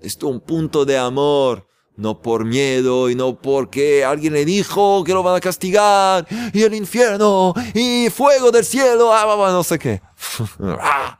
[0.00, 5.02] Esto es un punto de amor, no por miedo y no porque alguien le dijo
[5.02, 9.78] que lo van a castigar y el infierno y fuego del cielo, ah, no sé
[9.80, 10.00] qué.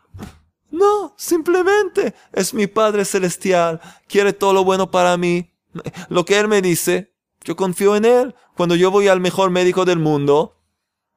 [0.70, 5.54] No, simplemente es mi Padre Celestial, quiere todo lo bueno para mí
[6.08, 8.34] lo que Él me dice, yo confío en Él.
[8.56, 10.60] Cuando yo voy al mejor médico del mundo,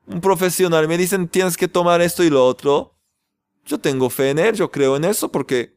[0.05, 2.99] un profesional, me dicen tienes que tomar esto y lo otro,
[3.65, 5.76] yo tengo fe en Él, yo creo en eso porque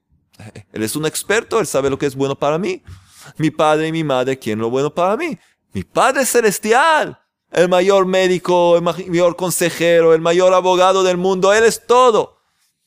[0.73, 2.83] Él es un experto, Él sabe lo que es bueno para mí.
[3.37, 5.39] Mi padre y mi madre quieren lo bueno para mí.
[5.73, 11.65] Mi Padre Celestial, el mayor médico, el mayor consejero, el mayor abogado del mundo, Él
[11.65, 12.39] es todo.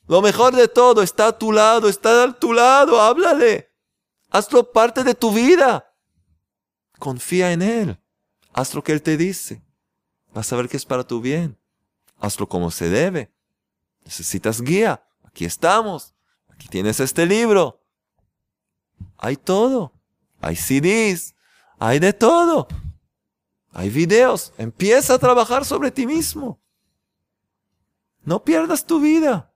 [0.08, 3.72] Lo mejor de todo está a tu lado, está a tu lado, háblale.
[4.30, 5.94] Hazlo parte de tu vida.
[7.00, 8.00] Confía en Él.
[8.54, 9.64] Haz lo que Él te dice.
[10.34, 11.58] Vas a ver que es para tu bien.
[12.20, 13.32] Hazlo como se debe.
[14.04, 15.06] necesitas guía.
[15.24, 16.13] Aquí estamos.
[16.54, 17.82] Aquí tienes este libro.
[19.18, 19.94] Hay todo.
[20.42, 21.36] Hay CDs.
[21.80, 22.68] Hay de todo.
[23.72, 24.54] Hay videos.
[24.58, 26.62] Empieza a trabajar sobre ti mismo.
[28.24, 29.52] No pierdas tu vida.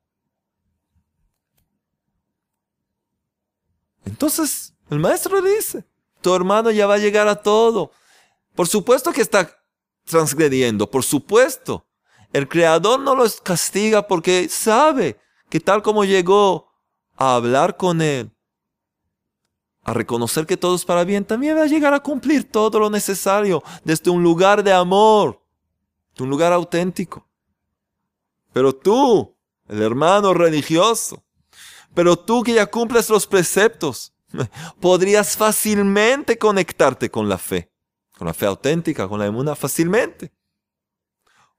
[4.05, 5.85] Entonces, el maestro dice,
[6.21, 7.91] tu hermano ya va a llegar a todo.
[8.55, 9.51] Por supuesto que está
[10.05, 11.85] transgrediendo, por supuesto.
[12.33, 16.66] El creador no los castiga porque sabe que tal como llegó
[17.17, 18.31] a hablar con él,
[19.83, 22.89] a reconocer que todo es para bien, también va a llegar a cumplir todo lo
[22.89, 25.41] necesario desde un lugar de amor,
[26.15, 27.27] de un lugar auténtico.
[28.53, 29.35] Pero tú,
[29.67, 31.23] el hermano religioso,
[31.93, 34.13] pero tú que ya cumples los preceptos,
[34.79, 37.71] podrías fácilmente conectarte con la fe,
[38.17, 40.31] con la fe auténtica, con la inmuna, fácilmente.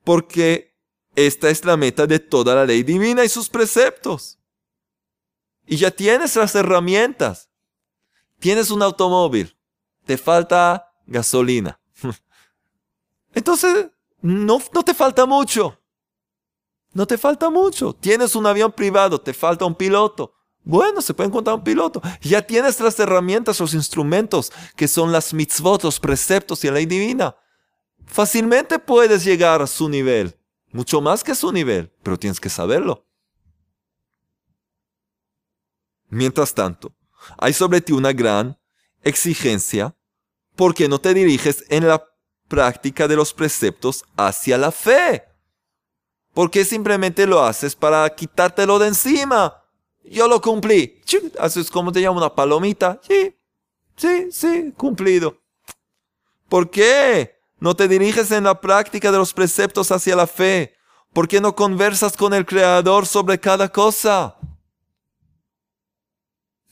[0.05, 0.77] Porque
[1.17, 4.39] esta es la meta de toda la ley divina y sus preceptos.
[5.69, 7.49] Y ya tienes las herramientas
[8.39, 9.57] Tienes un automóvil,
[10.05, 11.81] te falta gasolina.
[13.35, 13.89] Entonces,
[14.21, 15.79] no, no te falta mucho.
[16.93, 17.93] No te falta mucho.
[17.93, 20.35] Tienes un avión privado, te falta un piloto.
[20.63, 22.01] Bueno, se puede encontrar un piloto.
[22.21, 26.87] Ya tienes las herramientas, los instrumentos, que son las mitzvot, los preceptos y la ley
[26.87, 27.37] divina.
[28.07, 30.39] Fácilmente puedes llegar a su nivel.
[30.71, 33.08] Mucho más que su nivel, pero tienes que saberlo.
[36.09, 36.93] Mientras tanto,
[37.37, 38.59] hay sobre ti una gran
[39.03, 39.95] exigencia
[40.57, 42.05] porque no te diriges en la
[42.49, 45.25] práctica de los preceptos hacia la fe.
[46.35, 49.63] Porque simplemente lo haces para quitártelo de encima.
[50.05, 51.01] Yo lo cumplí.
[51.39, 53.01] Haces como te llamo una palomita.
[53.07, 53.37] Sí,
[53.97, 55.39] sí, sí, cumplido.
[56.49, 60.75] ¿Por qué no te diriges en la práctica de los preceptos hacia la fe?
[61.13, 64.37] ¿Por qué no conversas con el Creador sobre cada cosa?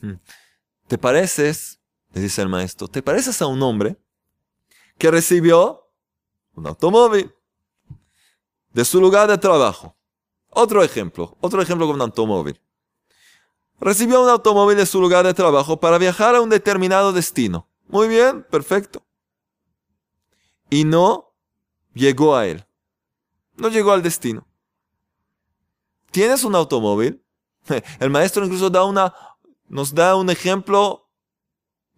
[0.06, 0.20] Hmm.
[0.86, 1.80] ¿Te pareces,
[2.12, 3.96] le dice el maestro, te pareces a un hombre
[4.98, 5.90] que recibió
[6.54, 7.34] un automóvil
[8.70, 9.96] de su lugar de trabajo?
[10.50, 12.60] Otro ejemplo, otro ejemplo con un automóvil.
[13.80, 17.68] Recibió un automóvil de su lugar de trabajo para viajar a un determinado destino.
[17.88, 19.04] Muy bien, perfecto.
[20.70, 21.34] Y no
[21.92, 22.64] llegó a él.
[23.56, 24.46] No llegó al destino.
[26.10, 27.22] ¿Tienes un automóvil?
[28.00, 29.12] El maestro incluso da una
[29.68, 31.08] nos da un ejemplo,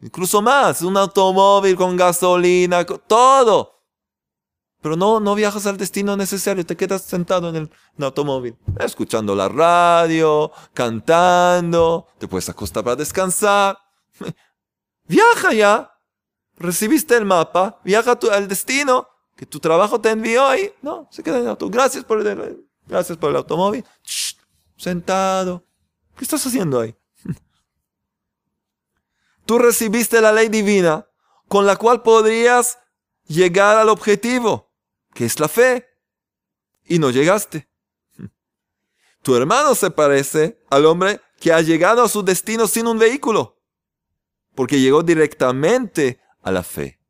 [0.01, 3.79] incluso más, un automóvil con gasolina, todo.
[4.81, 7.71] Pero no, no viajas al destino necesario, te quedas sentado en el,
[8.05, 13.77] automóvil, escuchando la radio, cantando, te puedes acostar para descansar.
[15.09, 15.93] Viaja ya,
[16.57, 20.71] recibiste el mapa, viaja al destino que tu trabajo te envió ahí.
[20.83, 21.71] No, se queda en el auto.
[21.71, 23.85] Gracias por el, gracias por el automóvil.
[24.77, 25.65] sentado.
[26.17, 26.95] ¿Qué estás haciendo ahí?
[29.49, 31.09] Tú recibiste la ley divina
[31.49, 32.79] con la cual podrías
[33.27, 34.71] llegar al objetivo,
[35.15, 35.89] que es la fe,
[36.85, 37.67] y no llegaste.
[39.23, 43.59] Tu hermano se parece al hombre que ha llegado a su destino sin un vehículo,
[44.55, 47.01] porque llegó directamente a la fe.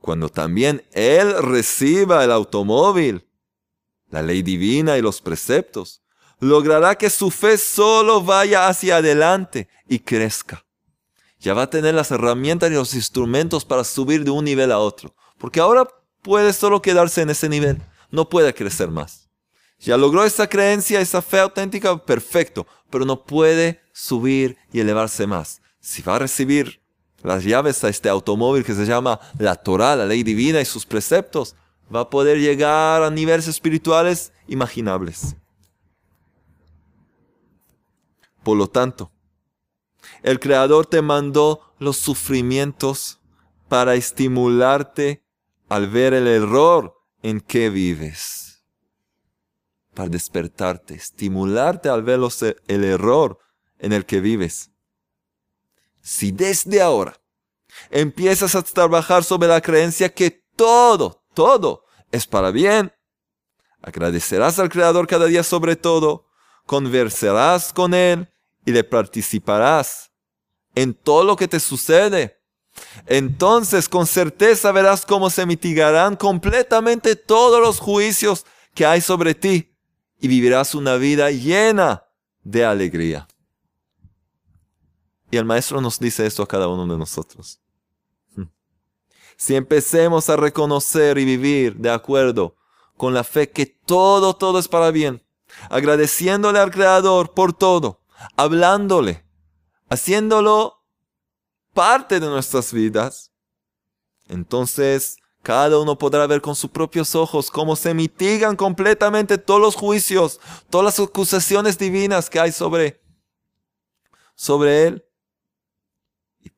[0.00, 3.24] Cuando también él reciba el automóvil,
[4.08, 6.02] la ley divina y los preceptos,
[6.40, 10.63] logrará que su fe solo vaya hacia adelante y crezca
[11.44, 14.78] ya va a tener las herramientas y los instrumentos para subir de un nivel a
[14.78, 15.14] otro.
[15.36, 15.86] Porque ahora
[16.22, 19.28] puede solo quedarse en ese nivel, no puede crecer más.
[19.78, 25.60] Ya logró esa creencia, esa fe auténtica, perfecto, pero no puede subir y elevarse más.
[25.80, 26.80] Si va a recibir
[27.22, 30.86] las llaves a este automóvil que se llama la Torah, la ley divina y sus
[30.86, 31.56] preceptos,
[31.94, 35.36] va a poder llegar a niveles espirituales imaginables.
[38.42, 39.10] Por lo tanto,
[40.24, 43.20] el Creador te mandó los sufrimientos
[43.68, 45.22] para estimularte
[45.68, 48.64] al ver el error en que vives.
[49.92, 52.20] Para despertarte, estimularte al ver
[52.68, 53.38] el error
[53.78, 54.70] en el que vives.
[56.00, 57.20] Si desde ahora
[57.90, 62.94] empiezas a trabajar sobre la creencia que todo, todo es para bien,
[63.82, 66.28] agradecerás al Creador cada día sobre todo,
[66.64, 68.32] conversarás con Él
[68.64, 70.13] y le participarás
[70.74, 72.40] en todo lo que te sucede.
[73.06, 78.44] Entonces con certeza verás cómo se mitigarán completamente todos los juicios
[78.74, 79.76] que hay sobre ti
[80.20, 82.04] y vivirás una vida llena
[82.42, 83.28] de alegría.
[85.30, 87.60] Y el maestro nos dice esto a cada uno de nosotros.
[89.36, 92.56] Si empecemos a reconocer y vivir de acuerdo
[92.96, 95.24] con la fe que todo, todo es para bien,
[95.70, 98.00] agradeciéndole al Creador por todo,
[98.36, 99.24] hablándole,
[99.94, 100.84] haciéndolo
[101.72, 103.32] parte de nuestras vidas,
[104.28, 109.74] entonces cada uno podrá ver con sus propios ojos cómo se mitigan completamente todos los
[109.74, 110.40] juicios,
[110.70, 113.02] todas las acusaciones divinas que hay sobre,
[114.34, 115.04] sobre él.
[116.40, 116.50] Y,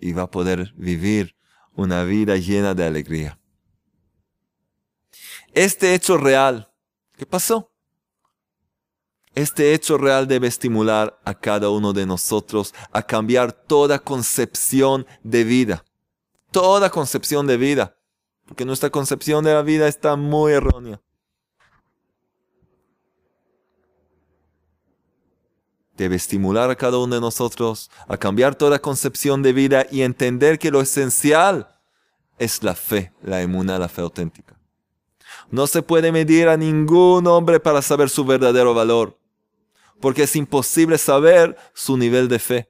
[0.00, 1.36] y va a poder vivir
[1.74, 3.38] una vida llena de alegría.
[5.52, 6.72] Este hecho real,
[7.16, 7.71] ¿qué pasó?
[9.34, 15.44] Este hecho real debe estimular a cada uno de nosotros a cambiar toda concepción de
[15.44, 15.84] vida.
[16.50, 17.96] Toda concepción de vida.
[18.46, 21.00] Porque nuestra concepción de la vida está muy errónea.
[25.96, 30.58] Debe estimular a cada uno de nosotros a cambiar toda concepción de vida y entender
[30.58, 31.68] que lo esencial
[32.38, 34.58] es la fe, la emuna, la fe auténtica.
[35.50, 39.18] No se puede medir a ningún hombre para saber su verdadero valor,
[40.02, 42.68] porque es imposible saber su nivel de fe.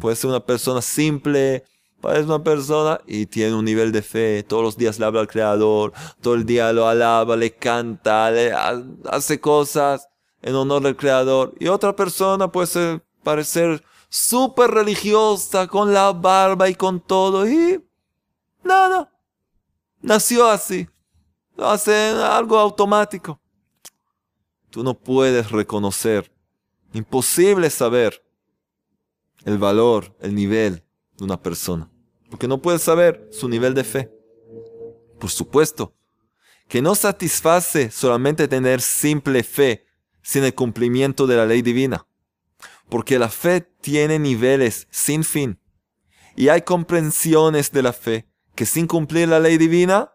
[0.00, 1.62] Puede ser una persona simple,
[2.02, 5.28] ser una persona y tiene un nivel de fe, todos los días le habla al
[5.28, 10.08] Creador, todo el día lo alaba, le canta, le hace cosas
[10.42, 11.54] en honor del Creador.
[11.60, 17.80] Y otra persona puede parecer súper religiosa, con la barba y con todo, y
[18.64, 19.12] nada,
[20.00, 20.88] nació así
[21.56, 23.40] lo hacen algo automático.
[24.70, 26.32] Tú no puedes reconocer,
[26.94, 28.24] imposible saber
[29.44, 30.84] el valor, el nivel
[31.16, 31.90] de una persona,
[32.30, 34.10] porque no puedes saber su nivel de fe.
[35.20, 35.94] Por supuesto,
[36.68, 39.86] que no satisface solamente tener simple fe
[40.22, 42.06] sin el cumplimiento de la ley divina,
[42.88, 45.60] porque la fe tiene niveles sin fin,
[46.36, 50.12] y hay comprensiones de la fe que sin cumplir la ley divina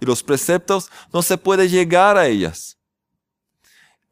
[0.00, 2.78] y los preceptos, no se puede llegar a ellas.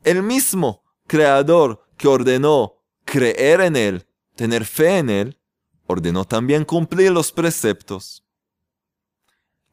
[0.04, 5.38] El mismo Creador que ordenó creer en Él, tener fe en Él,
[5.86, 8.24] ordenó también cumplir los preceptos.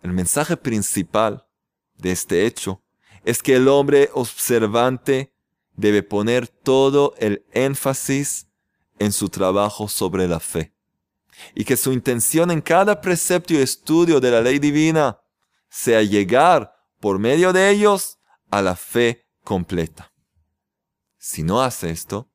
[0.02, 1.48] El mensaje principal
[1.96, 2.84] de este hecho
[3.24, 5.34] es que el hombre observante
[5.78, 8.48] debe poner todo el énfasis
[9.00, 10.74] en su trabajo sobre la fe
[11.56, 15.22] y que su intención en cada precepto y estudio de la ley divina
[15.70, 18.20] sea llegar por medio de ellos
[18.52, 20.07] a la fe completa.
[21.18, 22.30] Si no hace esto,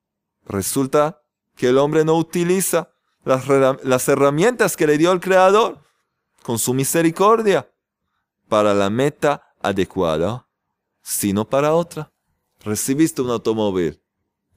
[0.45, 1.23] resulta
[1.57, 2.93] que el hombre no utiliza
[3.25, 5.81] las, herramientas que le dio el Creador
[6.43, 7.71] con su misericordia
[8.49, 10.49] para la meta adecuada,
[11.03, 12.13] sino para otra.
[12.61, 14.03] Recibiste un automóvil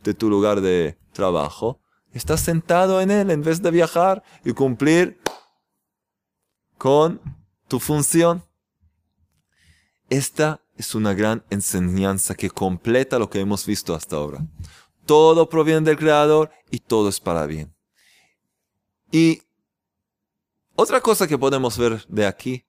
[0.04, 1.80] de tu lugar de trabajo,
[2.12, 5.20] estás sentado en él en vez de viajar y cumplir
[6.78, 7.22] con
[7.68, 8.44] tu función.
[10.10, 14.46] Esta es una gran enseñanza que completa lo que hemos visto hasta ahora.
[15.06, 17.74] Todo proviene del Creador y todo es para bien.
[19.12, 19.42] Y
[20.76, 22.66] otra cosa que podemos ver de aquí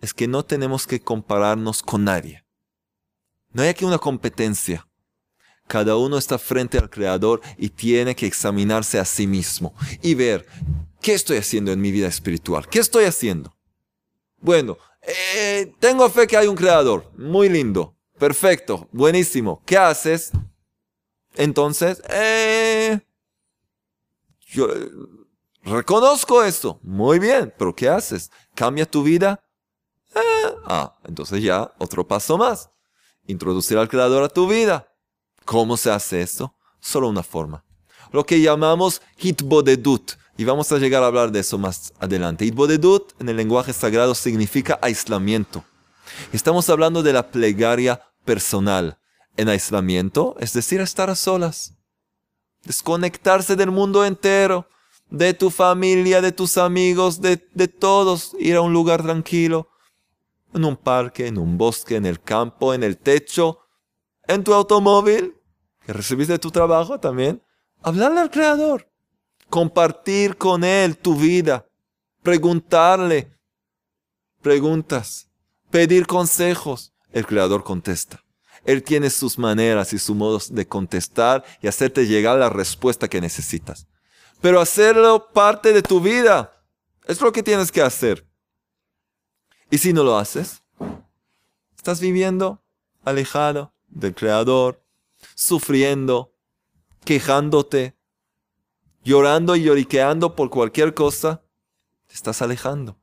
[0.00, 2.44] es que no tenemos que compararnos con nadie.
[3.52, 4.86] No hay aquí una competencia.
[5.66, 10.46] Cada uno está frente al Creador y tiene que examinarse a sí mismo y ver,
[11.00, 12.68] ¿qué estoy haciendo en mi vida espiritual?
[12.68, 13.54] ¿Qué estoy haciendo?
[14.40, 14.78] Bueno,
[15.08, 17.10] eh, tengo fe que hay un creador.
[17.16, 17.96] Muy lindo.
[18.18, 18.88] Perfecto.
[18.92, 19.62] Buenísimo.
[19.64, 20.30] ¿Qué haces?
[21.34, 23.00] Entonces, eh,
[24.40, 24.90] yo eh,
[25.62, 26.78] reconozco esto.
[26.82, 27.54] Muy bien.
[27.56, 28.30] Pero ¿qué haces?
[28.54, 29.42] ¿Cambia tu vida?
[30.64, 32.70] ah, entonces ya otro paso más.
[33.26, 34.92] Introducir al creador a tu vida.
[35.44, 36.54] ¿Cómo se hace esto?
[36.80, 37.64] Solo una forma.
[38.12, 42.44] Lo que llamamos hitbodedut y vamos a llegar a hablar de eso más adelante.
[42.44, 45.64] Itbodedut en el lenguaje sagrado significa aislamiento.
[46.32, 48.98] Estamos hablando de la plegaria personal.
[49.36, 51.74] En aislamiento, es decir, estar a solas.
[52.62, 54.68] Desconectarse del mundo entero,
[55.10, 58.36] de tu familia, de tus amigos, de, de todos.
[58.38, 59.68] Ir a un lugar tranquilo,
[60.54, 63.58] en un parque, en un bosque, en el campo, en el techo,
[64.28, 65.34] en tu automóvil,
[65.84, 67.42] que recibiste de tu trabajo también.
[67.82, 68.87] Hablarle al Creador
[69.48, 71.66] compartir con Él tu vida,
[72.22, 73.32] preguntarle
[74.42, 75.28] preguntas,
[75.70, 76.92] pedir consejos.
[77.10, 78.22] El Creador contesta.
[78.64, 83.20] Él tiene sus maneras y sus modos de contestar y hacerte llegar la respuesta que
[83.20, 83.86] necesitas.
[84.40, 86.62] Pero hacerlo parte de tu vida
[87.06, 88.26] es lo que tienes que hacer.
[89.70, 90.62] Y si no lo haces,
[91.76, 92.62] estás viviendo
[93.04, 94.82] alejado del Creador,
[95.34, 96.34] sufriendo,
[97.04, 97.97] quejándote,
[99.08, 101.42] llorando y lloriqueando por cualquier cosa,
[102.06, 102.98] te estás alejando.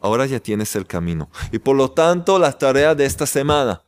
[0.00, 1.30] Ahora ya tienes el camino.
[1.50, 3.82] Y por lo tanto, la tarea de esta semana,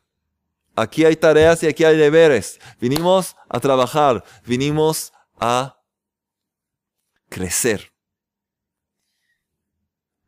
[0.74, 2.58] aquí hay tareas y aquí hay deberes.
[2.80, 5.78] Vinimos a trabajar, vinimos a
[7.28, 7.92] crecer.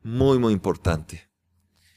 [0.02, 1.30] Muy, muy importante.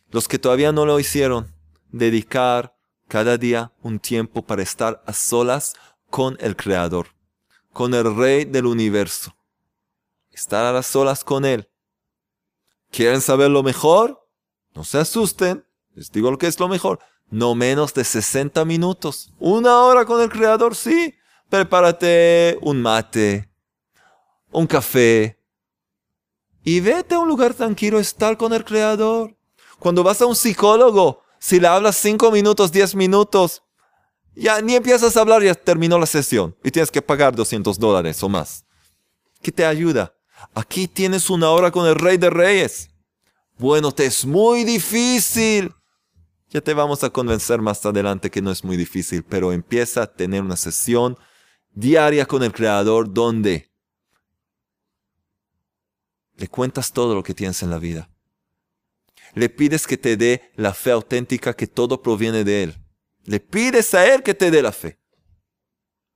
[0.10, 1.54] Los que todavía no lo hicieron,
[1.92, 2.78] dedicar
[3.10, 5.76] cada día un tiempo para estar a solas
[6.10, 7.08] con el Creador,
[7.74, 9.36] con el Rey del universo.
[10.32, 11.70] Estar a las solas con Él.
[12.92, 14.28] ¿Quieren saber lo mejor?
[14.74, 15.66] No se asusten.
[15.94, 17.00] Les digo lo que es lo mejor.
[17.30, 19.32] No menos de 60 minutos.
[19.40, 21.16] Una hora con el Creador, sí.
[21.50, 23.52] Prepárate un mate,
[24.52, 25.40] un café.
[26.64, 29.36] Y vete a un lugar tranquilo, estar con el Creador.
[29.80, 33.64] Cuando vas a un psicólogo, si le hablas 5 minutos, 10 minutos,
[34.36, 36.56] ya ni empiezas a hablar, ya terminó la sesión.
[36.64, 38.66] Y tienes que pagar 200 dólares o más.
[39.42, 40.14] ¿Qué te ayuda?
[40.54, 42.90] Aquí tienes una hora con el Rey de Reyes.
[43.58, 45.74] Bueno, te es muy difícil.
[46.50, 50.14] Ya te vamos a convencer más adelante que no es muy difícil, pero empieza a
[50.14, 51.18] tener una sesión
[51.72, 53.72] diaria con el Creador donde
[56.36, 58.10] le cuentas todo lo que tienes en la vida.
[59.34, 62.83] Le pides que te dé la fe auténtica que todo proviene de Él.
[63.26, 65.00] Le pides a Él que te dé la fe.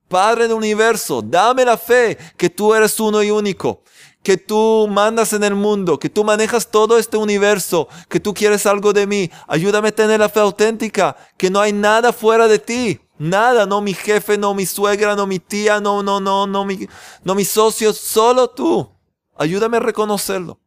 [0.08, 3.82] Padre del universo, dame la fe que tú eres uno y único,
[4.22, 8.64] que tú mandas en el mundo, que tú manejas todo este universo, que tú quieres
[8.64, 9.30] algo de mí.
[9.46, 13.00] Ayúdame a tener la fe auténtica, que no hay nada fuera de ti.
[13.18, 16.88] Nada, no mi jefe, no mi suegra, no mi tía, no, no, no, no mi,
[17.24, 18.88] no mi socio, solo tú.
[19.36, 20.58] Ayúdame a reconocerlo.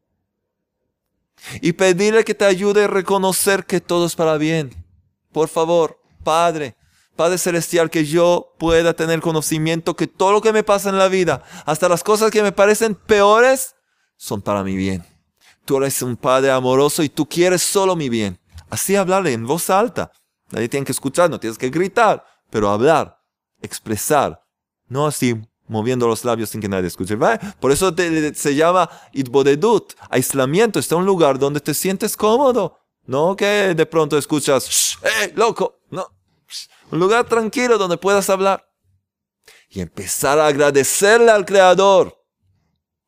[1.61, 4.85] Y pedirle que te ayude a reconocer que todo es para bien.
[5.31, 6.75] Por favor, Padre,
[7.15, 11.07] Padre Celestial, que yo pueda tener conocimiento que todo lo que me pasa en la
[11.07, 13.75] vida, hasta las cosas que me parecen peores,
[14.17, 15.05] son para mi bien.
[15.65, 18.39] Tú eres un Padre amoroso y tú quieres solo mi bien.
[18.69, 20.11] Así hablarle en voz alta.
[20.51, 23.17] Nadie tiene que escuchar, no tienes que gritar pero hablar,
[23.61, 24.43] expresar,
[24.87, 27.17] no así moviendo los labios sin que nadie escuche.
[27.59, 27.95] Por eso
[28.35, 30.77] se llama itbodedut, aislamiento.
[30.77, 32.77] Está un lugar donde te sientes cómodo.
[33.05, 35.79] No que de pronto escuchas, ¡eh, loco!
[35.89, 36.07] No.
[36.91, 38.67] Un lugar tranquilo donde puedas hablar.
[39.69, 42.17] Y empezar a agradecerle al Creador.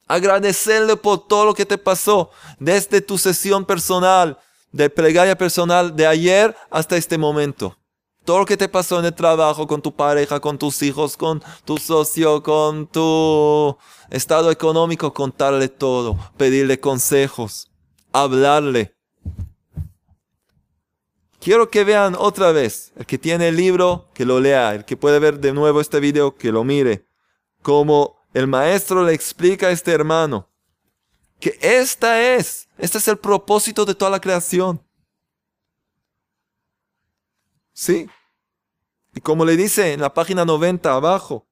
[0.07, 2.31] Agradecerle por todo lo que te pasó.
[2.59, 4.39] Desde tu sesión personal,
[4.73, 7.77] de plegaria personal de ayer hasta este momento.
[8.25, 11.43] Todo lo que te pasó en el trabajo, con tu pareja, con tus hijos, con
[11.65, 13.77] tu socio, con tu
[14.09, 17.69] estado económico, contarle todo, pedirle consejos,
[18.11, 18.95] hablarle.
[21.43, 24.95] Quiero que vean otra vez, el que tiene el libro, que lo lea, el que
[24.95, 27.05] puede ver de nuevo este video, que lo mire,
[27.61, 30.49] como el maestro le explica a este hermano,
[31.41, 34.81] que esta es, este es el propósito de toda la creación.
[37.73, 38.07] Sí.
[39.13, 41.45] Y como le dice en la página 90 abajo,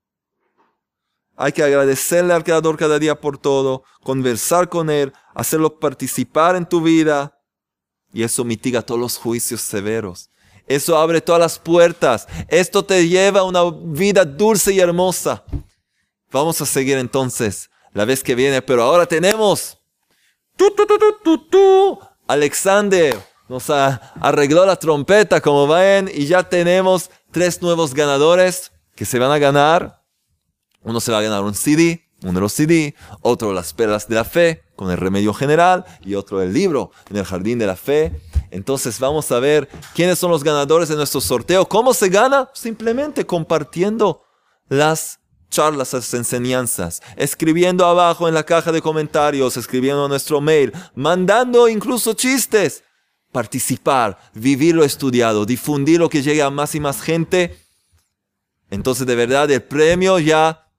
[1.36, 6.66] hay que agradecerle al Creador cada día por todo, conversar con Él, hacerlo participar en
[6.66, 7.41] tu vida.
[8.14, 10.30] Y eso mitiga todos los juicios severos.
[10.68, 12.28] Eso abre todas las puertas.
[12.48, 15.44] Esto te lleva a una vida dulce y hermosa.
[16.32, 19.78] Vamos a seguir entonces la vez que viene, pero ahora tenemos...
[22.28, 23.18] Alexander
[23.50, 29.32] nos arregló la trompeta, como ven, y ya tenemos tres nuevos ganadores que se van
[29.32, 30.02] a ganar.
[30.84, 34.24] Uno se va a ganar un CD, uno los CD, otro las perlas de la
[34.24, 38.12] fe con el remedio general y otro el libro en el jardín de la fe.
[38.52, 41.68] Entonces vamos a ver quiénes son los ganadores de nuestro sorteo.
[41.68, 42.50] ¿Cómo se gana?
[42.54, 44.24] Simplemente compartiendo
[44.70, 45.20] las
[45.50, 52.14] charlas, las enseñanzas, escribiendo abajo en la caja de comentarios, escribiendo nuestro mail, mandando incluso
[52.14, 52.84] chistes
[53.32, 57.58] participar, vivir lo estudiado, difundir lo que llegue a más y más gente,
[58.70, 60.71] entonces de verdad el premio ya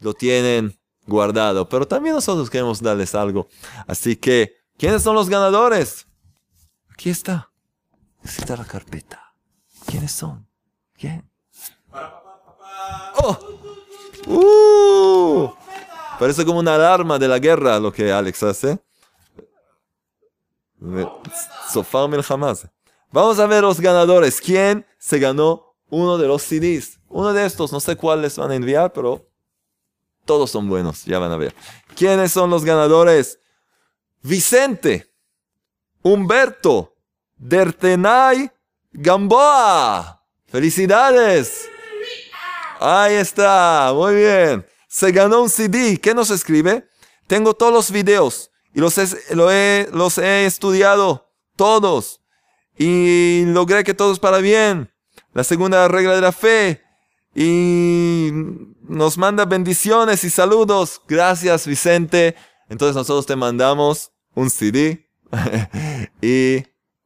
[0.00, 1.68] lo tienen guardado.
[1.68, 3.48] Pero también nosotros queremos darles algo.
[3.86, 6.06] Así que, ¿quiénes son los ganadores?
[6.90, 7.50] Aquí está.
[8.22, 9.34] Necesita la carpeta.
[9.86, 10.46] ¿Quiénes son?
[10.94, 11.28] ¿Quién?
[13.22, 13.38] ¡Oh!
[14.26, 15.52] ¡Uh!
[16.18, 18.78] Parece como una alarma de la guerra lo que Alex hace.
[21.72, 22.68] Sofá jamás.
[23.10, 24.40] Vamos a ver los ganadores.
[24.40, 26.98] ¿Quién se ganó uno de los CDs?
[27.08, 29.27] Uno de estos, no sé cuáles van a enviar, pero
[30.28, 31.54] todos son buenos, ya van a ver.
[31.96, 33.40] ¿Quiénes son los ganadores?
[34.20, 35.10] Vicente,
[36.02, 36.94] Humberto,
[37.36, 38.50] Dertenay,
[38.92, 40.22] Gamboa.
[40.46, 41.70] ¡Felicidades!
[42.78, 44.66] Ahí está, muy bien.
[44.86, 45.98] Se ganó un CD.
[45.98, 46.86] ¿Qué nos escribe?
[47.26, 52.20] Tengo todos los videos y los he, los he estudiado todos
[52.76, 54.92] y logré que todo es para bien.
[55.32, 56.82] la segunda regla de la fe.
[57.40, 58.30] Y
[58.88, 61.00] nos manda bendiciones y saludos.
[61.06, 62.34] Gracias, Vicente.
[62.68, 65.08] Entonces nosotros te mandamos un CD
[66.20, 66.64] y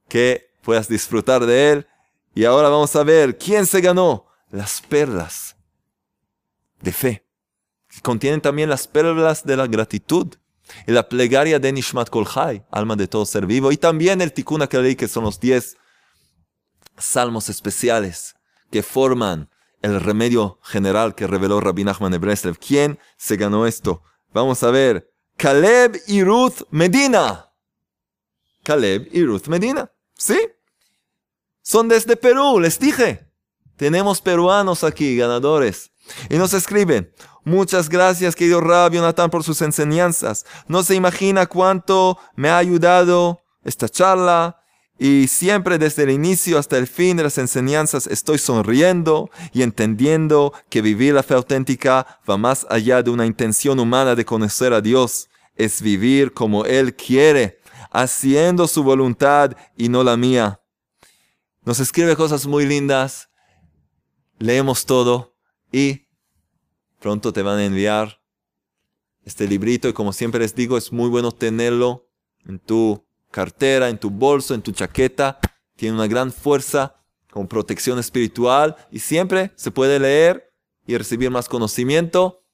[0.08, 1.86] que puedas disfrutar de él.
[2.34, 5.54] Y ahora vamos a ver quién se ganó las perlas
[6.80, 7.26] de fe.
[8.02, 10.28] Contienen también las perlas de la gratitud
[10.86, 14.66] y la plegaria de Nishmat Kolhai, alma de todo ser vivo, y también el Tikkun
[14.66, 15.76] leí que son los diez
[16.96, 18.34] salmos especiales
[18.70, 19.50] que forman
[19.82, 22.56] el remedio general que reveló Rabbi Nachman de.
[22.58, 24.02] ¿Quién se ganó esto?
[24.32, 25.10] Vamos a ver.
[25.36, 27.52] Caleb y Ruth Medina.
[28.62, 29.90] Caleb y Ruth Medina.
[30.14, 30.38] ¿Sí?
[31.62, 33.28] Son desde Perú, les dije.
[33.76, 35.90] Tenemos peruanos aquí, ganadores.
[36.28, 37.12] Y nos escriben,
[37.44, 40.46] muchas gracias querido Rabbi Jonathan por sus enseñanzas.
[40.68, 44.61] No se imagina cuánto me ha ayudado esta charla
[45.04, 50.52] y siempre desde el inicio hasta el fin de las enseñanzas estoy sonriendo y entendiendo
[50.70, 54.80] que vivir la fe auténtica va más allá de una intención humana de conocer a
[54.80, 55.28] Dios.
[55.56, 57.58] Es vivir como Él quiere,
[57.90, 60.60] haciendo su voluntad y no la mía.
[61.64, 63.28] Nos escribe cosas muy lindas,
[64.38, 65.34] leemos todo
[65.72, 66.06] y
[67.00, 68.22] pronto te van a enviar
[69.24, 72.08] este librito y como siempre les digo, es muy bueno tenerlo
[72.46, 75.40] en tu cartera, en tu bolso, en tu chaqueta.
[75.74, 76.94] Tiene una gran fuerza
[77.32, 80.52] con protección espiritual y siempre se puede leer
[80.86, 82.44] y recibir más conocimiento.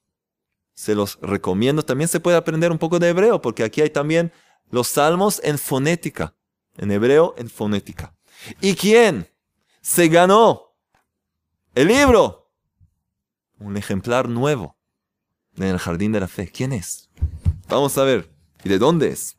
[0.73, 1.85] Se los recomiendo.
[1.85, 4.33] También se puede aprender un poco de hebreo porque aquí hay también
[4.71, 6.35] los salmos en fonética.
[6.77, 8.15] En hebreo, en fonética.
[8.61, 9.29] ¿Y quién
[9.83, 10.77] se ganó
[11.75, 12.53] el libro?
[13.59, 14.79] Un ejemplar nuevo
[15.57, 16.49] en el jardín de la fe.
[16.49, 17.11] ¿Quién es?
[17.69, 18.31] Vamos a ver.
[18.63, 19.38] ¿Y de dónde es?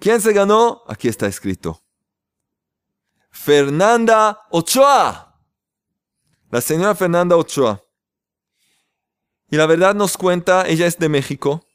[0.00, 0.82] ¿Quién se ganó?
[0.88, 1.82] Aquí está escrito.
[3.30, 5.38] Fernanda Ochoa.
[6.50, 7.84] La señora Fernanda Ochoa.
[9.50, 11.66] Y la verdad nos cuenta, ella es de México,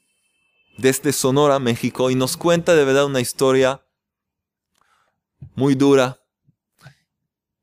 [0.76, 3.86] desde Sonora, México, y nos cuenta de verdad una historia
[5.54, 6.20] muy dura,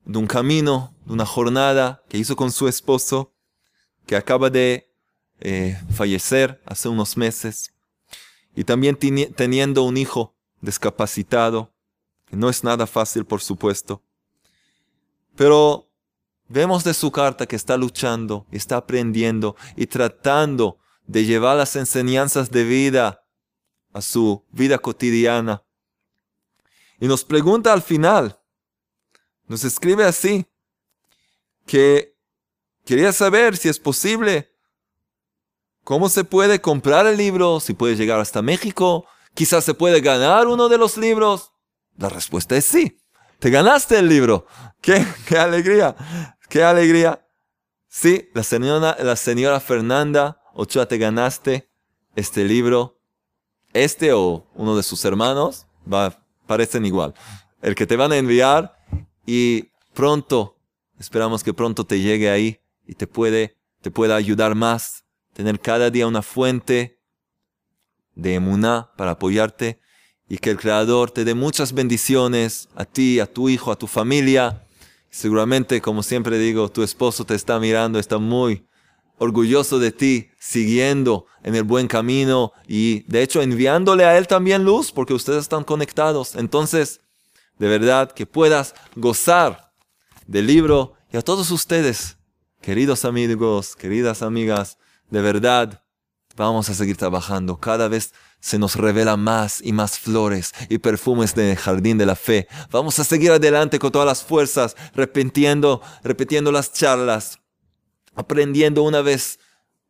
[0.06, 3.34] de un camino, de una jornada que hizo con su esposo,
[4.06, 4.96] que acaba de
[5.40, 7.74] eh, fallecer hace unos meses,
[8.56, 8.98] y también
[9.36, 10.33] teniendo un hijo
[10.64, 11.74] discapacitado,
[12.32, 14.02] no es nada fácil, por supuesto.
[15.36, 15.92] Pero
[16.48, 22.50] vemos de su carta que está luchando, está aprendiendo y tratando de llevar las enseñanzas
[22.50, 23.26] de vida
[23.92, 25.64] a su vida cotidiana.
[27.00, 28.40] Y nos pregunta al final,
[29.48, 30.46] nos escribe así,
[31.66, 32.16] que
[32.86, 34.52] quería saber si es posible,
[35.84, 40.48] cómo se puede comprar el libro, si puede llegar hasta México, quizás se puede ganar
[40.48, 41.52] uno de los libros.
[41.98, 43.00] La respuesta es sí.
[43.40, 44.46] Te ganaste el libro.
[44.82, 45.96] ¡Qué, qué alegría!
[46.50, 47.26] ¡Qué alegría!
[47.88, 51.70] Sí, la señora, la señora Fernanda Ochoa, te ganaste
[52.16, 53.00] este libro.
[53.74, 57.14] Este o uno de sus hermanos va, parecen igual.
[57.62, 58.78] El que te van a enviar
[59.26, 60.60] y pronto,
[61.00, 65.06] esperamos que pronto te llegue ahí y te puede, te pueda ayudar más.
[65.34, 67.00] Tener cada día una fuente
[68.16, 69.80] de emuná para apoyarte
[70.28, 73.88] y que el Creador te dé muchas bendiciones a ti, a tu hijo, a tu
[73.88, 74.66] familia.
[75.10, 78.66] Seguramente, como siempre digo, tu esposo te está mirando, está muy
[79.18, 84.64] orgulloso de ti, siguiendo en el buen camino y de hecho enviándole a él también
[84.64, 86.36] luz porque ustedes están conectados.
[86.36, 87.02] Entonces,
[87.60, 89.72] de verdad que puedas gozar
[90.26, 92.18] del libro y a todos ustedes,
[92.62, 94.78] queridos amigos, queridas amigas,
[95.10, 95.83] de verdad,
[96.36, 97.58] vamos a seguir trabajando.
[97.58, 102.16] Cada vez se nos revela más y más flores y perfumes del jardín de la
[102.16, 102.48] fe.
[102.72, 107.40] Vamos a seguir adelante con todas las fuerzas, repitiendo, repitiendo las charlas,
[108.16, 109.40] aprendiendo una vez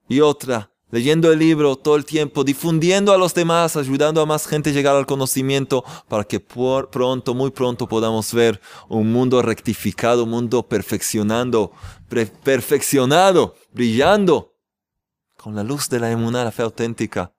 [0.07, 4.45] y otra, leyendo el libro todo el tiempo, difundiendo a los demás, ayudando a más
[4.45, 9.41] gente a llegar al conocimiento para que por pronto, muy pronto podamos ver un mundo
[9.41, 11.71] rectificado, un mundo perfeccionando,
[12.43, 14.52] perfeccionado, brillando
[15.43, 17.33] con la luz de la emuná, la fe auténtica.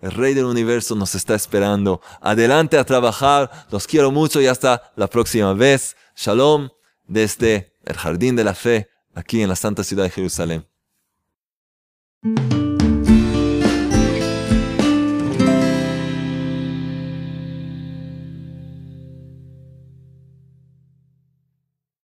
[0.00, 2.00] El Rey del Universo nos está esperando.
[2.20, 3.48] Adelante a trabajar.
[3.70, 5.96] Los quiero mucho y hasta la próxima vez.
[6.16, 6.68] Shalom
[7.06, 10.66] desde el Jardín de la Fe, aquí en la Santa Ciudad de Jerusalén.